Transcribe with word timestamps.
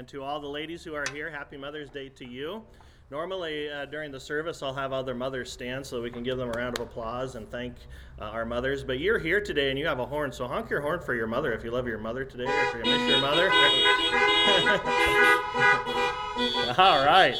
And 0.00 0.08
to 0.08 0.22
all 0.22 0.40
the 0.40 0.48
ladies 0.48 0.82
who 0.82 0.94
are 0.94 1.04
here, 1.12 1.30
happy 1.30 1.58
Mother's 1.58 1.90
Day 1.90 2.08
to 2.08 2.26
you. 2.26 2.62
Normally, 3.10 3.68
uh, 3.68 3.84
during 3.84 4.10
the 4.10 4.18
service, 4.18 4.62
I'll 4.62 4.72
have 4.72 4.94
other 4.94 5.14
mothers 5.14 5.52
stand 5.52 5.84
so 5.84 6.00
we 6.00 6.10
can 6.10 6.22
give 6.22 6.38
them 6.38 6.48
a 6.48 6.52
round 6.52 6.78
of 6.78 6.86
applause 6.86 7.34
and 7.34 7.46
thank 7.50 7.74
uh, 8.18 8.24
our 8.24 8.46
mothers. 8.46 8.82
But 8.82 8.98
you're 8.98 9.18
here 9.18 9.42
today 9.42 9.68
and 9.68 9.78
you 9.78 9.86
have 9.86 9.98
a 9.98 10.06
horn, 10.06 10.32
so 10.32 10.48
honk 10.48 10.70
your 10.70 10.80
horn 10.80 11.00
for 11.00 11.12
your 11.12 11.26
mother 11.26 11.52
if 11.52 11.62
you 11.62 11.70
love 11.70 11.86
your 11.86 11.98
mother 11.98 12.24
today 12.24 12.46
or 12.46 12.68
if 12.68 12.74
you 12.76 12.82
miss 12.90 13.10
your 13.10 13.20
mother. 13.20 13.50
All 16.78 17.04
right. 17.04 17.36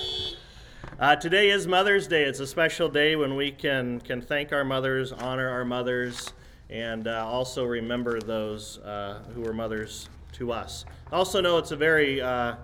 Uh, 0.99 1.17
today 1.17 1.49
is 1.49 1.67
Mother's 1.67 2.07
Day. 2.07 2.25
It's 2.25 2.41
a 2.41 2.47
special 2.47 2.91
day 2.91 3.17
when 3.17 3.37
we 3.37 3.53
can, 3.53 4.01
can 4.01 4.21
thank 4.21 4.53
our 4.53 4.65
mothers, 4.65 5.13
honor 5.13 5.49
our 5.49 5.65
mothers, 5.65 6.35
and 6.69 7.09
uh, 7.09 7.27
also 7.27 7.65
remember 7.65 8.21
those 8.21 8.77
uh, 8.81 9.23
who 9.35 9.41
were 9.41 9.55
mothers 9.55 10.11
to 10.33 10.53
us. 10.53 10.85
I 11.13 11.17
also, 11.17 11.41
know 11.41 11.59
it's 11.59 11.71
a 11.71 11.77
very 11.77 12.21
uh, 12.21 12.57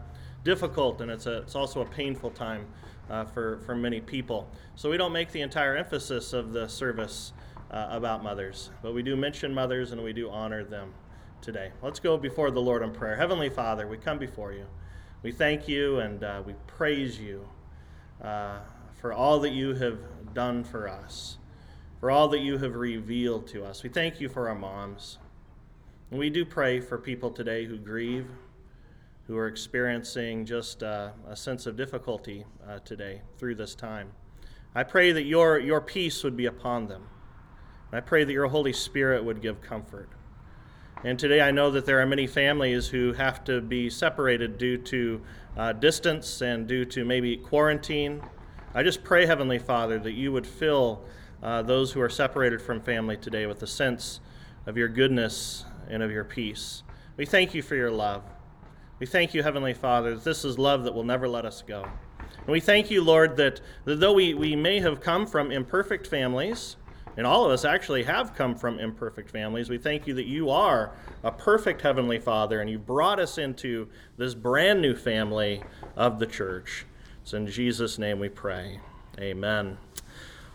difficult 0.45 1.01
and 1.01 1.11
it's, 1.11 1.27
a, 1.27 1.39
it's 1.39 1.55
also 1.55 1.81
a 1.81 1.87
painful 1.87 2.31
time 2.31 2.67
uh, 3.11 3.25
for, 3.25 3.59
for 3.67 3.75
many 3.75 4.01
people. 4.01 4.49
So 4.75 4.91
we 4.91 4.97
don't 4.97 5.13
make 5.13 5.33
the 5.33 5.41
entire 5.41 5.77
emphasis 5.77 6.33
of 6.33 6.53
the 6.53 6.69
service 6.69 7.33
uh, 7.71 7.89
about 7.91 8.23
mothers, 8.23 8.71
but 8.83 8.95
we 8.95 9.03
do 9.03 9.17
mention 9.17 9.53
mothers 9.53 9.93
and 9.93 10.03
we 10.03 10.13
do 10.13 10.31
honor 10.31 10.65
them 10.65 10.93
today. 11.41 11.71
Let's 11.83 12.01
go 12.01 12.17
before 12.17 12.51
the 12.51 12.61
Lord 12.61 12.83
in 12.83 12.93
prayer. 12.93 13.17
Heavenly 13.17 13.49
Father, 13.49 13.87
we 13.87 13.97
come 13.97 14.19
before 14.19 14.53
you. 14.53 14.67
We 15.23 15.33
thank 15.33 15.69
you 15.69 16.01
and 16.01 16.23
uh, 16.23 16.43
we 16.45 16.55
praise 16.67 17.19
you 17.19 17.47
uh, 18.23 18.59
for 19.01 19.13
all 19.13 19.41
that 19.41 19.51
you 19.51 19.75
have 19.75 19.99
done 20.35 20.65
for 20.65 20.89
us, 20.89 21.39
for 22.01 22.11
all 22.11 22.29
that 22.29 22.41
you 22.41 22.59
have 22.59 22.77
revealed 22.77 23.47
to 23.49 23.65
us. 23.65 23.83
We 23.83 23.89
thank 23.89 24.21
you 24.21 24.29
for 24.29 24.49
our 24.49 24.55
moms. 24.55 25.19
We 26.11 26.31
do 26.31 26.45
pray 26.45 26.79
for 26.79 26.99
people 26.99 27.33
today 27.33 27.65
who 27.65 27.79
grieve 27.79 28.29
who 29.27 29.37
are 29.37 29.49
experiencing 29.49 30.45
just 30.45 30.85
uh, 30.85 31.11
a 31.29 31.35
sense 31.35 31.67
of 31.67 31.77
difficulty 31.77 32.45
uh, 32.69 32.79
today 32.85 33.23
through 33.39 33.57
this 33.57 33.75
time. 33.75 34.13
I 34.73 34.85
pray 34.85 35.11
that 35.11 35.25
your, 35.25 35.59
your 35.59 35.81
peace 35.81 36.23
would 36.23 36.37
be 36.37 36.47
upon 36.47 36.87
them. 36.87 37.09
I 37.93 37.99
pray 37.99 38.23
that 38.23 38.33
your 38.33 38.47
Holy 38.47 38.73
Spirit 38.73 39.25
would 39.25 39.43
give 39.43 39.61
comfort. 39.61 40.09
And 41.03 41.19
today 41.19 41.41
I 41.41 41.51
know 41.51 41.73
that 41.73 41.87
there 41.87 42.01
are 42.01 42.07
many 42.07 42.29
families 42.29 42.87
who 42.87 43.13
have 43.15 43.43
to 43.45 43.61
be 43.61 43.91
separated 43.91 44.59
due 44.59 44.79
to 44.79 45.21
uh, 45.57 45.73
distance 45.73 46.41
and 46.41 46.69
due 46.69 46.85
to 46.85 47.05
maybe 47.05 47.37
quarantine. 47.37 48.23
I 48.75 48.85
just 48.85 49.03
pray, 49.03 49.27
Heavenly 49.27 49.59
Father, 49.59 49.99
that 49.99 50.13
you 50.13 50.31
would 50.31 50.47
fill 50.47 51.03
uh, 51.43 51.63
those 51.63 51.91
who 51.91 52.01
are 52.01 52.09
separated 52.09 52.63
from 52.63 52.81
family 52.81 53.17
today 53.17 53.47
with 53.47 53.61
a 53.65 53.67
sense 53.67 54.21
of 54.67 54.77
your 54.77 54.89
goodness 54.89 55.65
and 55.89 56.03
of 56.03 56.11
your 56.11 56.25
peace. 56.25 56.83
We 57.17 57.27
thank 57.27 57.55
you 57.55 57.63
for 57.63 57.75
your 57.75 57.91
love. 57.91 58.23
We 58.99 59.07
thank 59.07 59.35
you, 59.35 59.43
Heavenly 59.43 59.75
Father, 59.75 60.15
that 60.15 60.25
this 60.25 60.45
is 60.45 60.59
love 60.59 60.85
that 60.85 60.95
will 60.95 61.05
never 61.05 61.29
let 61.29 61.45
us 61.45 61.63
go. 61.63 61.87
And 62.19 62.49
we 62.49 62.61
thank 62.61 62.91
you, 62.91 63.03
Lord, 63.03 63.37
that, 63.37 63.61
that 63.85 64.01
though 64.01 64.13
we, 64.13 64.35
we 64.35 64.57
may 64.57 64.81
have 64.81 65.01
come 65.01 65.27
from 65.27 65.51
imperfect 65.51 66.07
families, 66.07 66.77
and 67.17 67.27
all 67.27 67.45
of 67.45 67.51
us 67.51 67.65
actually 67.65 68.05
have 68.05 68.35
come 68.35 68.55
from 68.55 68.79
imperfect 68.79 69.31
families, 69.31 69.71
we 69.71 69.79
thank 69.79 70.07
you 70.07 70.15
that 70.15 70.27
you 70.27 70.51
are 70.51 70.93
a 71.23 71.33
perfect 71.33 71.83
Heavenly 71.83 72.19
Father 72.19 72.61
and 72.61 72.69
you 72.69 72.79
brought 72.79 73.19
us 73.19 73.39
into 73.39 73.89
this 74.17 74.35
brand 74.35 74.83
new 74.83 74.95
family 74.95 75.63
of 75.97 76.19
the 76.19 76.27
church. 76.27 76.85
It's 77.23 77.33
in 77.33 77.47
Jesus' 77.47 77.99
name 77.99 78.19
we 78.19 78.29
pray. 78.29 78.81
Amen. 79.19 79.79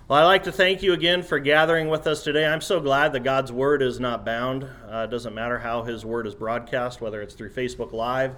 Well, 0.08 0.20
I'd 0.20 0.26
like 0.26 0.44
to 0.44 0.52
thank 0.52 0.84
you 0.84 0.92
again 0.92 1.24
for 1.24 1.40
gathering 1.40 1.88
with 1.88 2.06
us 2.06 2.22
today. 2.22 2.46
I'm 2.46 2.60
so 2.60 2.82
glad 2.82 3.14
that 3.14 3.22
God's 3.22 3.52
Word 3.52 3.82
is 3.82 3.98
not 3.98 4.26
bound. 4.26 4.64
Uh, 4.64 5.06
it 5.08 5.12
doesn't 5.12 5.34
matter 5.34 5.60
how 5.60 5.84
His 5.84 6.04
Word 6.04 6.28
is 6.28 6.36
broadcast, 6.36 7.00
whether 7.00 7.22
it's 7.22 7.34
through 7.34 7.52
Facebook 7.52 7.94
Live, 7.94 8.36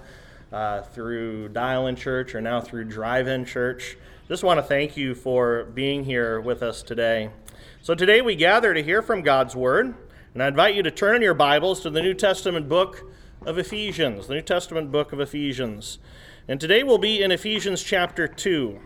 uh, 0.52 0.82
through 0.82 1.48
Dial 1.48 1.88
In 1.88 1.96
Church, 1.96 2.34
or 2.34 2.40
now 2.40 2.60
through 2.60 2.84
Drive 2.84 3.26
In 3.26 3.44
Church. 3.44 3.96
Just 4.28 4.44
want 4.44 4.58
to 4.58 4.62
thank 4.62 4.96
you 4.96 5.16
for 5.16 5.64
being 5.64 6.04
here 6.04 6.40
with 6.40 6.62
us 6.62 6.82
today. 6.82 7.30
So, 7.82 7.94
today 7.96 8.20
we 8.22 8.36
gather 8.36 8.72
to 8.72 8.82
hear 8.82 9.02
from 9.02 9.22
God's 9.22 9.56
Word, 9.56 9.94
and 10.32 10.42
I 10.42 10.48
invite 10.48 10.76
you 10.76 10.82
to 10.84 10.92
turn 10.92 11.16
in 11.16 11.22
your 11.22 11.34
Bibles 11.34 11.80
to 11.80 11.90
the 11.90 12.02
New 12.02 12.14
Testament 12.14 12.68
book 12.68 13.10
of 13.44 13.58
Ephesians, 13.58 14.28
the 14.28 14.34
New 14.34 14.42
Testament 14.42 14.92
book 14.92 15.12
of 15.12 15.18
Ephesians. 15.18 15.98
And 16.46 16.60
today 16.60 16.84
we'll 16.84 16.98
be 16.98 17.20
in 17.20 17.32
Ephesians 17.32 17.82
chapter 17.82 18.28
2. 18.28 18.80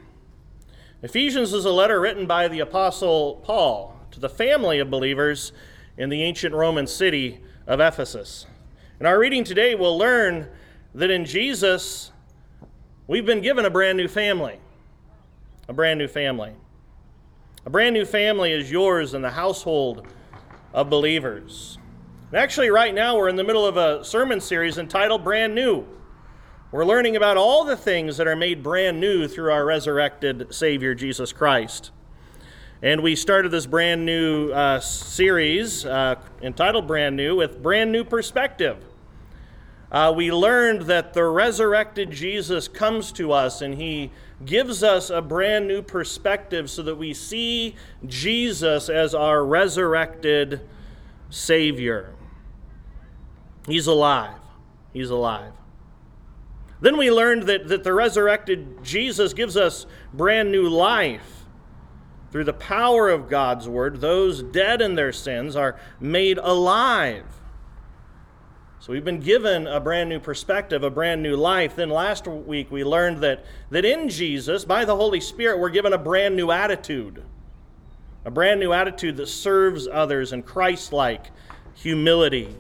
Ephesians 1.01 1.53
is 1.53 1.65
a 1.65 1.71
letter 1.71 2.01
written 2.01 2.27
by 2.27 2.49
the 2.49 2.59
Apostle 2.59 3.37
Paul 3.45 3.95
to 4.11 4.19
the 4.19 4.29
family 4.29 4.81
of 4.81 4.91
believers 4.91 5.53
in 5.97 6.09
the 6.09 6.25
ancient 6.25 6.53
Roman 6.53 6.89
city 6.89 7.41
of 7.69 7.79
Ephesus. 7.79 8.47
In 8.99 9.07
our 9.07 9.17
reading 9.17 9.45
today, 9.45 9.77
we'll 9.77 9.97
learn 9.97 10.49
that 10.97 11.09
in 11.09 11.25
Jesus, 11.25 12.11
we've 13.07 13.25
been 13.25 13.41
given 13.41 13.65
a 13.65 13.71
brand 13.71 13.97
new 13.97 14.09
family. 14.09 14.59
A 15.69 15.73
brand 15.73 15.99
new 15.99 16.09
family. 16.09 16.55
A 17.65 17.71
brand 17.71 17.95
new 17.95 18.05
family 18.05 18.51
is 18.51 18.69
yours 18.69 19.15
in 19.15 19.23
the 19.23 19.31
household 19.31 20.05
of 20.73 20.91
believers. 20.91 21.79
And 22.33 22.41
actually, 22.41 22.71
right 22.71 22.93
now, 22.93 23.17
we're 23.17 23.29
in 23.29 23.37
the 23.37 23.45
middle 23.45 23.65
of 23.65 23.77
a 23.77 24.05
sermon 24.05 24.41
series 24.41 24.79
entitled 24.79 25.23
Brand 25.23 25.55
New. 25.55 25.87
We're 26.71 26.85
learning 26.85 27.17
about 27.17 27.39
all 27.39 27.65
the 27.65 27.79
things 27.79 28.19
that 28.19 28.27
are 28.27 28.37
made 28.37 28.63
brand 28.63 29.01
new 29.01 29.27
through 29.27 29.51
our 29.51 29.65
resurrected 29.65 30.53
Savior, 30.53 30.95
Jesus 30.95 31.33
Christ. 31.33 31.93
And 32.83 33.03
we 33.03 33.17
started 33.17 33.49
this 33.53 33.65
brand 33.65 34.05
new 34.05 34.51
uh, 34.51 34.79
series 34.81 35.87
uh, 35.87 36.17
entitled 36.43 36.87
Brand 36.87 37.17
New 37.17 37.37
with 37.37 37.63
Brand 37.63 37.91
New 37.91 38.05
Perspective. 38.05 38.85
Uh, 39.91 40.13
we 40.15 40.31
learned 40.31 40.83
that 40.83 41.15
the 41.15 41.25
resurrected 41.25 42.11
Jesus 42.11 42.69
comes 42.69 43.13
to 43.13 43.33
us 43.33 43.63
and 43.63 43.77
he 43.77 44.11
gives 44.45 44.83
us 44.83 45.09
a 45.09 45.23
brand 45.23 45.67
new 45.67 45.81
perspective 45.81 46.69
so 46.69 46.83
that 46.83 46.97
we 46.97 47.15
see 47.15 47.77
Jesus 48.05 48.91
as 48.91 49.15
our 49.15 49.43
resurrected 49.43 50.61
Savior. 51.31 52.15
He's 53.67 53.87
alive. 53.87 54.37
He's 54.93 55.09
alive. 55.09 55.55
Then 56.81 56.97
we 56.97 57.11
learned 57.11 57.45
that, 57.45 57.69
that 57.69 57.85
the 57.85 57.93
resurrected 57.93 58.85
Jesus 58.85 59.33
gives 59.33 59.57
us 59.57 59.87
brand 60.13 60.53
new 60.53 60.69
life. 60.69 61.45
Through 62.31 62.45
the 62.45 62.53
power 62.53 63.09
of 63.09 63.29
God's 63.29 63.67
word, 63.67 64.01
those 64.01 64.43
dead 64.43 64.83
in 64.83 64.95
their 64.95 65.13
sins 65.13 65.57
are 65.57 65.81
made 65.99 66.39
alive. 66.39 67.25
So 68.81 68.93
we've 68.93 69.05
been 69.05 69.21
given 69.21 69.67
a 69.67 69.81
brand 69.81 70.09
new 70.09 70.21
perspective, 70.21 70.85
a 70.85 70.91
brand 70.91 71.23
new 71.23 71.37
life. 71.37 71.75
Then 71.75 71.91
last 71.91 72.29
week 72.29 72.71
we 72.71 72.85
learned 72.85 73.19
that, 73.23 73.45
that 73.71 73.85
in 73.85 74.09
Jesus, 74.09 74.65
by 74.65 74.85
the 74.85 74.95
Holy 74.95 75.21
Spirit, 75.21 75.59
we're 75.59 75.71
given 75.71 75.93
a 75.93 75.99
brand 75.99 76.37
new 76.37 76.51
attitude. 76.51 77.23
A 78.25 78.31
brand 78.31 78.61
new 78.61 78.73
attitude 78.73 79.17
that 79.17 79.29
serves 79.29 79.89
others 79.89 80.33
in 80.33 80.43
Christ 80.43 80.93
like 80.93 81.31
humility. 81.75 82.55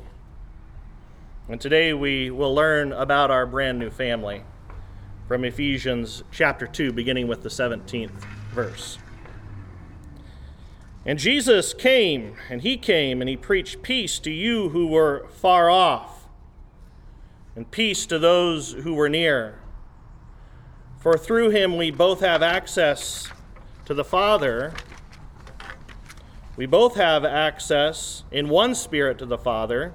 And 1.50 1.59
today 1.59 1.94
we 1.94 2.31
will 2.31 2.54
learn 2.54 2.92
about 2.92 3.31
our 3.31 3.47
brand 3.47 3.78
new 3.78 3.88
family 3.88 4.42
from 5.26 5.47
Ephesians 5.47 6.22
chapter 6.31 6.66
2, 6.66 6.92
beginning 6.92 7.26
with 7.26 7.42
the 7.42 7.48
17th 7.48 8.22
verse. 8.53 8.98
And 11.06 11.19
Jesus 11.19 11.72
came, 11.72 12.37
and 12.50 12.60
he 12.60 12.76
came, 12.76 13.22
and 13.22 13.31
he 13.31 13.37
preached 13.38 13.81
peace 13.81 14.19
to 14.19 14.31
you 14.31 14.69
who 14.69 14.88
were 14.88 15.26
far 15.31 15.70
off, 15.70 16.28
and 17.56 17.70
peace 17.70 18.04
to 18.04 18.19
those 18.19 18.72
who 18.72 18.92
were 18.92 19.08
near. 19.08 19.58
For 20.98 21.16
through 21.16 21.48
him 21.48 21.78
we 21.78 21.91
both 21.91 22.20
have 22.20 22.42
access 22.42 23.26
to 23.87 23.94
the 23.94 24.04
Father. 24.04 24.75
We 26.56 26.66
both 26.66 26.97
have 26.97 27.25
access 27.25 28.25
in 28.31 28.50
one 28.50 28.75
spirit 28.75 29.16
to 29.20 29.25
the 29.25 29.38
Father. 29.38 29.94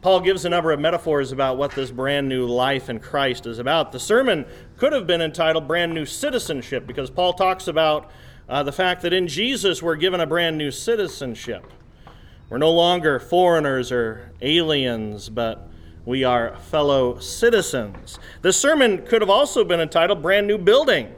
Paul 0.00 0.20
gives 0.20 0.44
a 0.44 0.48
number 0.48 0.70
of 0.70 0.78
metaphors 0.78 1.32
about 1.32 1.56
what 1.56 1.72
this 1.72 1.90
brand 1.90 2.28
new 2.28 2.46
life 2.46 2.88
in 2.88 3.00
Christ 3.00 3.46
is 3.46 3.58
about. 3.58 3.90
The 3.90 3.98
sermon 3.98 4.46
could 4.76 4.92
have 4.92 5.08
been 5.08 5.20
entitled 5.20 5.66
Brand 5.66 5.92
New 5.92 6.06
Citizenship 6.06 6.86
because 6.86 7.10
Paul 7.10 7.32
talks 7.32 7.66
about 7.66 8.08
uh, 8.48 8.62
the 8.62 8.70
fact 8.70 9.02
that 9.02 9.12
in 9.12 9.26
Jesus 9.26 9.82
we're 9.82 9.96
given 9.96 10.20
a 10.20 10.26
brand 10.26 10.56
new 10.56 10.70
citizenship. 10.70 11.66
We're 12.48 12.58
no 12.58 12.70
longer 12.70 13.18
foreigners 13.18 13.90
or 13.90 14.30
aliens, 14.40 15.28
but 15.28 15.68
we 16.06 16.22
are 16.22 16.54
fellow 16.56 17.18
citizens. 17.18 18.20
The 18.42 18.52
sermon 18.52 19.04
could 19.04 19.20
have 19.20 19.28
also 19.28 19.64
been 19.64 19.80
entitled 19.80 20.22
Brand 20.22 20.46
New 20.46 20.58
Building, 20.58 21.12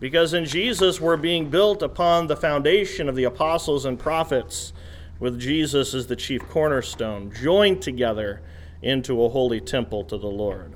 because 0.00 0.34
in 0.34 0.44
Jesus 0.44 1.00
we're 1.00 1.16
being 1.16 1.48
built 1.48 1.82
upon 1.82 2.26
the 2.26 2.36
foundation 2.36 3.08
of 3.08 3.16
the 3.16 3.24
apostles 3.24 3.86
and 3.86 3.98
prophets, 3.98 4.74
with 5.22 5.38
Jesus 5.38 5.94
as 5.94 6.08
the 6.08 6.16
chief 6.16 6.42
cornerstone, 6.48 7.30
joined 7.30 7.80
together 7.80 8.42
into 8.82 9.22
a 9.22 9.28
holy 9.28 9.60
temple 9.60 10.02
to 10.02 10.18
the 10.18 10.26
Lord. 10.26 10.74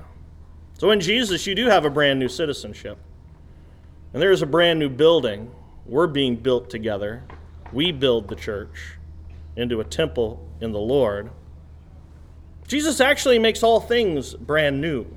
So 0.79 0.89
in 0.91 1.01
Jesus, 1.01 1.45
you 1.45 1.53
do 1.53 1.65
have 1.65 1.83
a 1.83 1.89
brand 1.89 2.17
new 2.17 2.29
citizenship. 2.29 2.97
And 4.13 4.21
there 4.21 4.31
is 4.31 4.41
a 4.41 4.45
brand 4.45 4.79
new 4.79 4.87
building. 4.87 5.51
We're 5.85 6.07
being 6.07 6.37
built 6.37 6.69
together. 6.69 7.23
We 7.73 7.91
build 7.91 8.29
the 8.29 8.37
church 8.37 8.95
into 9.57 9.81
a 9.81 9.83
temple 9.83 10.47
in 10.61 10.71
the 10.71 10.79
Lord. 10.79 11.29
Jesus 12.69 13.01
actually 13.01 13.39
makes 13.39 13.63
all 13.63 13.81
things 13.81 14.33
brand 14.33 14.79
new. 14.79 15.07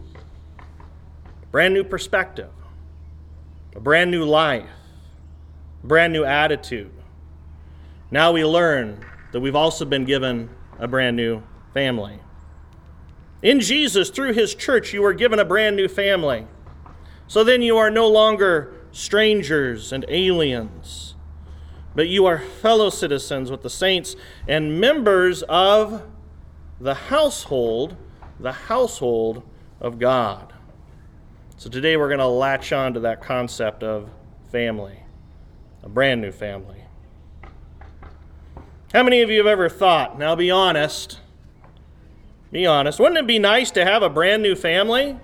Brand 1.52 1.72
new 1.72 1.84
perspective, 1.84 2.50
a 3.76 3.80
brand 3.80 4.10
new 4.10 4.24
life, 4.24 4.70
brand 5.84 6.12
new 6.12 6.24
attitude. 6.24 6.90
Now 8.10 8.32
we 8.32 8.44
learn 8.44 9.04
that 9.32 9.40
we've 9.40 9.56
also 9.56 9.84
been 9.84 10.04
given 10.04 10.50
a 10.78 10.88
brand 10.88 11.16
new 11.16 11.42
family. 11.72 12.20
In 13.42 13.60
Jesus, 13.60 14.10
through 14.10 14.34
his 14.34 14.54
church, 14.54 14.92
you 14.92 15.04
are 15.04 15.14
given 15.14 15.38
a 15.38 15.44
brand 15.44 15.76
new 15.76 15.88
family. 15.88 16.46
So 17.26 17.44
then 17.44 17.62
you 17.62 17.76
are 17.76 17.90
no 17.90 18.08
longer 18.08 18.74
strangers 18.92 19.92
and 19.92 20.04
aliens, 20.08 21.14
but 21.94 22.08
you 22.08 22.26
are 22.26 22.38
fellow 22.38 22.90
citizens 22.90 23.50
with 23.50 23.62
the 23.62 23.70
saints 23.70 24.16
and 24.48 24.80
members 24.80 25.42
of 25.44 26.02
the 26.80 26.94
household, 26.94 27.96
the 28.38 28.52
household 28.52 29.42
of 29.80 29.98
God. 29.98 30.52
So 31.56 31.70
today 31.70 31.96
we're 31.96 32.08
going 32.08 32.20
to 32.20 32.26
latch 32.26 32.72
on 32.72 32.94
to 32.94 33.00
that 33.00 33.22
concept 33.22 33.82
of 33.82 34.10
family, 34.50 35.04
a 35.82 35.88
brand 35.88 36.20
new 36.20 36.32
family. 36.32 36.84
How 38.92 39.04
many 39.04 39.22
of 39.22 39.30
you 39.30 39.38
have 39.38 39.46
ever 39.46 39.68
thought, 39.68 40.18
now 40.18 40.34
be 40.34 40.50
honest, 40.50 41.20
be 42.50 42.66
honest, 42.66 42.98
wouldn't 42.98 43.18
it 43.18 43.26
be 43.28 43.38
nice 43.38 43.70
to 43.70 43.84
have 43.84 44.02
a 44.02 44.10
brand 44.10 44.42
new 44.42 44.56
family? 44.56 45.16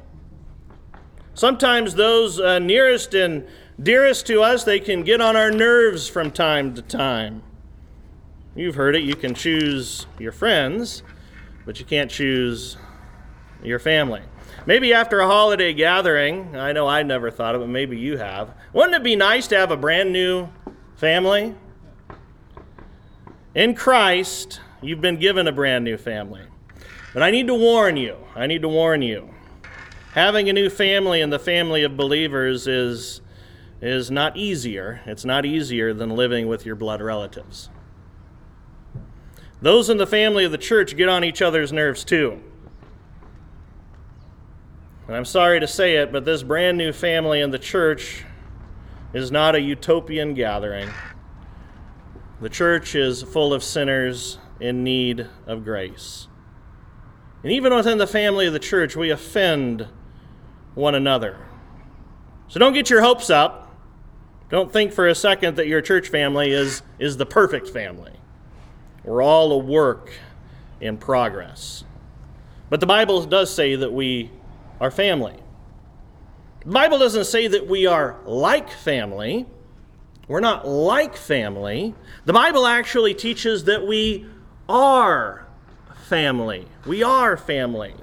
Sometimes 1.35 1.97
those 1.97 2.39
uh, 2.39 2.61
nearest 2.61 3.13
and 3.15 3.45
dearest 3.83 4.25
to 4.29 4.41
us, 4.41 4.63
they 4.63 4.79
can 4.79 5.03
get 5.03 5.21
on 5.21 5.35
our 5.35 5.51
nerves 5.51 6.09
from 6.09 6.31
time 6.31 6.75
to 6.77 6.83
time. 6.83 7.43
You've 8.55 8.77
heard 8.77 8.95
it, 8.95 9.03
you 9.03 9.17
can 9.17 9.35
choose 9.35 10.07
your 10.17 10.31
friends, 10.31 11.03
but 11.65 11.81
you 11.81 11.87
can't 11.87 12.09
choose 12.11 12.77
your 13.65 13.81
family. 13.81 14.23
Maybe 14.65 14.95
after 14.95 15.19
a 15.19 15.27
holiday 15.27 15.75
gathering, 15.75 16.57
I 16.57 16.71
know 16.71 16.87
I 16.87 17.03
never 17.03 17.33
thought 17.33 17.57
of 17.57 17.63
it, 17.63 17.65
but 17.65 17.71
maybe 17.71 17.99
you 17.99 18.17
have. 18.17 18.55
Wouldn't 18.73 18.95
it 18.95 19.03
be 19.03 19.17
nice 19.17 19.49
to 19.49 19.57
have 19.57 19.73
a 19.73 19.77
brand 19.77 20.13
new 20.13 20.51
family? 20.95 21.57
In 23.57 23.75
Christ, 23.75 24.61
you've 24.83 25.01
been 25.01 25.17
given 25.17 25.49
a 25.49 25.53
brand 25.53 25.83
new 25.83 25.97
family. 25.97 26.43
But 27.15 27.23
I 27.23 27.31
need 27.31 27.47
to 27.47 27.55
warn 27.55 27.97
you, 27.97 28.19
I 28.35 28.47
need 28.47 28.61
to 28.61 28.69
warn 28.69 29.01
you. 29.01 29.31
Having 30.13 30.51
a 30.51 30.53
new 30.53 30.69
family 30.69 31.23
in 31.23 31.31
the 31.31 31.39
family 31.39 31.83
of 31.83 31.97
believers 31.97 32.67
is, 32.67 33.23
is 33.81 34.11
not 34.11 34.37
easier. 34.37 35.01
It's 35.07 35.25
not 35.25 35.47
easier 35.47 35.95
than 35.95 36.11
living 36.11 36.49
with 36.49 36.67
your 36.67 36.75
blood 36.75 37.01
relatives. 37.01 37.71
Those 39.63 39.89
in 39.89 39.97
the 39.97 40.07
family 40.07 40.45
of 40.45 40.53
the 40.53 40.59
church 40.59 40.95
get 40.95 41.09
on 41.09 41.25
each 41.25 41.41
other's 41.41 41.73
nerves 41.73 42.05
too. 42.05 42.43
And 45.07 45.17
I'm 45.17 45.25
sorry 45.25 45.61
to 45.61 45.67
say 45.67 45.97
it, 45.97 46.13
but 46.13 46.27
this 46.27 46.43
brand 46.43 46.77
new 46.77 46.93
family 46.93 47.41
in 47.41 47.53
the 47.53 47.59
church 47.59 48.23
is 49.15 49.31
not 49.31 49.55
a 49.55 49.61
utopian 49.63 50.35
gathering. 50.35 50.91
The 52.41 52.49
church 52.51 52.95
is 52.95 53.23
full 53.23 53.55
of 53.55 53.65
sinners 53.65 54.39
in 54.61 54.85
need 54.85 55.27
of 55.47 55.65
grace. 55.65 56.29
And 57.43 57.53
even 57.53 57.75
within 57.75 57.99
the 57.99 58.07
family 58.07 58.47
of 58.47 58.53
the 58.53 58.59
church, 58.59 58.97
we 58.97 59.11
offend 59.11 59.89
one 60.75 60.95
another. 60.95 61.47
So 62.49 62.61
don't 62.61 62.75
get 62.75 62.91
your 62.91 63.03
hopes 63.03 63.31
up. 63.31 63.75
Don't 64.49 64.73
think 64.73 64.93
for 64.93 65.09
a 65.09 65.15
second 65.15 65.57
that 65.57 65.67
your 65.67 65.81
church 65.81 66.09
family 66.09 66.51
is, 66.51 66.83
is 66.99 67.17
the 67.17 67.27
perfect 67.27 67.69
family. 67.69 68.13
We're 69.05 69.23
all 69.23 69.53
a 69.53 69.59
work 69.59 70.13
in 70.81 70.99
progress. 70.99 71.85
But 72.69 72.81
the 72.81 72.87
Bible 72.87 73.25
does 73.25 73.53
say 73.53 73.77
that 73.77 73.93
we 73.93 74.31
are 74.81 74.91
family. 74.91 75.37
The 76.65 76.73
Bible 76.73 76.99
doesn't 76.99 77.25
say 77.25 77.47
that 77.47 77.67
we 77.67 77.87
are 77.87 78.19
like 78.25 78.71
family. 78.71 79.47
We're 80.29 80.41
not 80.41 80.67
like 80.67 81.17
family. 81.17 81.95
The 82.25 82.33
Bible 82.33 82.67
actually 82.67 83.15
teaches 83.15 83.65
that 83.65 83.87
we 83.87 84.27
are 84.69 85.47
family. 86.09 86.67
We 86.85 87.03
are 87.03 87.37
family. 87.37 87.95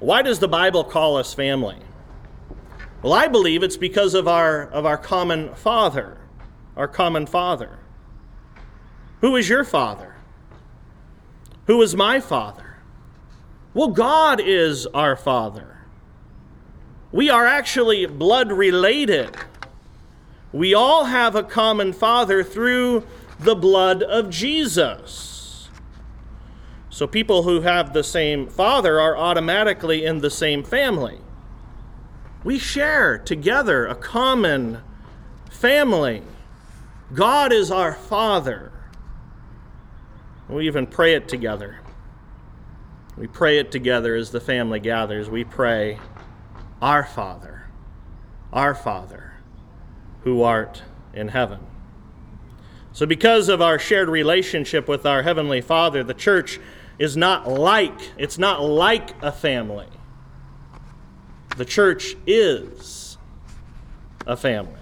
Why 0.00 0.22
does 0.22 0.40
the 0.40 0.48
Bible 0.48 0.84
call 0.84 1.16
us 1.16 1.32
family? 1.34 1.78
Well, 3.02 3.12
I 3.12 3.28
believe 3.28 3.62
it's 3.62 3.76
because 3.76 4.14
of 4.14 4.26
our, 4.26 4.64
of 4.70 4.84
our 4.84 4.98
common 4.98 5.54
Father. 5.54 6.18
Our 6.76 6.88
common 6.88 7.26
Father. 7.26 7.78
Who 9.20 9.36
is 9.36 9.48
your 9.48 9.64
father? 9.64 10.16
Who 11.66 11.80
is 11.82 11.94
my 11.96 12.20
father? 12.20 12.78
Well, 13.72 13.88
God 13.88 14.40
is 14.40 14.86
our 14.86 15.16
father. 15.16 15.78
We 17.12 17.30
are 17.30 17.46
actually 17.46 18.06
blood 18.06 18.52
related. 18.52 19.36
We 20.52 20.74
all 20.74 21.04
have 21.04 21.34
a 21.34 21.42
common 21.42 21.92
father 21.92 22.42
through 22.42 23.06
the 23.38 23.54
blood 23.54 24.02
of 24.02 24.30
Jesus. 24.30 25.68
So 26.88 27.06
people 27.06 27.42
who 27.42 27.60
have 27.60 27.92
the 27.92 28.04
same 28.04 28.46
father 28.46 28.98
are 28.98 29.16
automatically 29.16 30.04
in 30.04 30.20
the 30.20 30.30
same 30.30 30.62
family. 30.62 31.18
We 32.42 32.58
share 32.58 33.18
together 33.18 33.86
a 33.86 33.94
common 33.94 34.80
family. 35.50 36.22
God 37.12 37.52
is 37.52 37.70
our 37.70 37.92
father. 37.92 38.72
We 40.48 40.66
even 40.66 40.86
pray 40.86 41.14
it 41.14 41.28
together. 41.28 41.80
We 43.16 43.26
pray 43.26 43.58
it 43.58 43.72
together 43.72 44.14
as 44.14 44.30
the 44.30 44.40
family 44.40 44.78
gathers. 44.78 45.28
We 45.28 45.44
pray, 45.44 45.98
Our 46.82 47.04
Father, 47.04 47.64
our 48.52 48.74
Father, 48.74 49.25
who 50.26 50.42
art 50.42 50.82
in 51.14 51.28
heaven. 51.28 51.60
So, 52.92 53.06
because 53.06 53.48
of 53.48 53.62
our 53.62 53.78
shared 53.78 54.08
relationship 54.08 54.88
with 54.88 55.06
our 55.06 55.22
Heavenly 55.22 55.60
Father, 55.60 56.02
the 56.02 56.14
church 56.14 56.58
is 56.98 57.16
not 57.16 57.48
like, 57.48 57.96
it's 58.18 58.36
not 58.36 58.60
like 58.60 59.22
a 59.22 59.30
family. 59.30 59.86
The 61.56 61.64
church 61.64 62.16
is 62.26 63.18
a 64.26 64.36
family. 64.36 64.80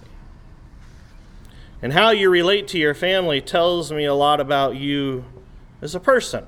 And 1.83 1.93
how 1.93 2.09
you 2.09 2.31
relate 2.31 2.67
to 2.69 2.79
your 2.79 2.95
family 2.95 3.43
tells 3.43 3.93
me 3.93 4.07
a 4.07 4.15
lot 4.15 4.41
about 4.41 4.77
you 4.77 5.27
as 5.83 5.95
a 5.95 6.01
person. 6.01 6.47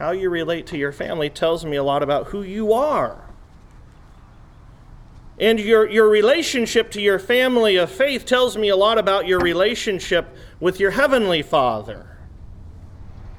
How 0.00 0.10
you 0.10 0.30
relate 0.30 0.66
to 0.66 0.76
your 0.76 0.90
family 0.90 1.30
tells 1.30 1.64
me 1.64 1.76
a 1.76 1.84
lot 1.84 2.02
about 2.02 2.26
who 2.26 2.42
you 2.42 2.72
are. 2.72 3.31
And 5.38 5.58
your, 5.58 5.88
your 5.88 6.08
relationship 6.08 6.90
to 6.92 7.00
your 7.00 7.18
family 7.18 7.76
of 7.76 7.90
faith 7.90 8.26
tells 8.26 8.56
me 8.56 8.68
a 8.68 8.76
lot 8.76 8.98
about 8.98 9.26
your 9.26 9.40
relationship 9.40 10.28
with 10.60 10.78
your 10.78 10.92
heavenly 10.92 11.42
Father. 11.42 12.18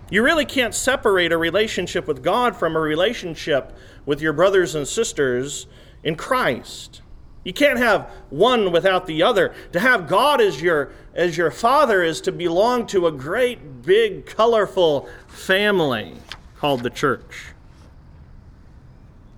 You 0.09 0.23
really 0.23 0.45
can't 0.45 0.75
separate 0.75 1.31
a 1.31 1.37
relationship 1.37 2.07
with 2.07 2.23
God 2.23 2.55
from 2.55 2.75
a 2.75 2.79
relationship 2.79 3.75
with 4.05 4.21
your 4.21 4.33
brothers 4.33 4.75
and 4.75 4.87
sisters 4.87 5.65
in 6.03 6.15
Christ. 6.15 7.01
You 7.43 7.53
can't 7.53 7.79
have 7.79 8.09
one 8.29 8.71
without 8.71 9.05
the 9.05 9.23
other. 9.23 9.53
To 9.73 9.79
have 9.79 10.07
God 10.07 10.39
as 10.39 10.61
your, 10.61 10.91
as 11.13 11.35
your 11.35 11.51
father 11.51 12.03
is 12.03 12.21
to 12.21 12.31
belong 12.31 12.87
to 12.87 13.07
a 13.07 13.11
great, 13.11 13.81
big, 13.81 14.25
colorful 14.25 15.09
family 15.27 16.15
called 16.57 16.83
the 16.83 16.89
church. 16.89 17.53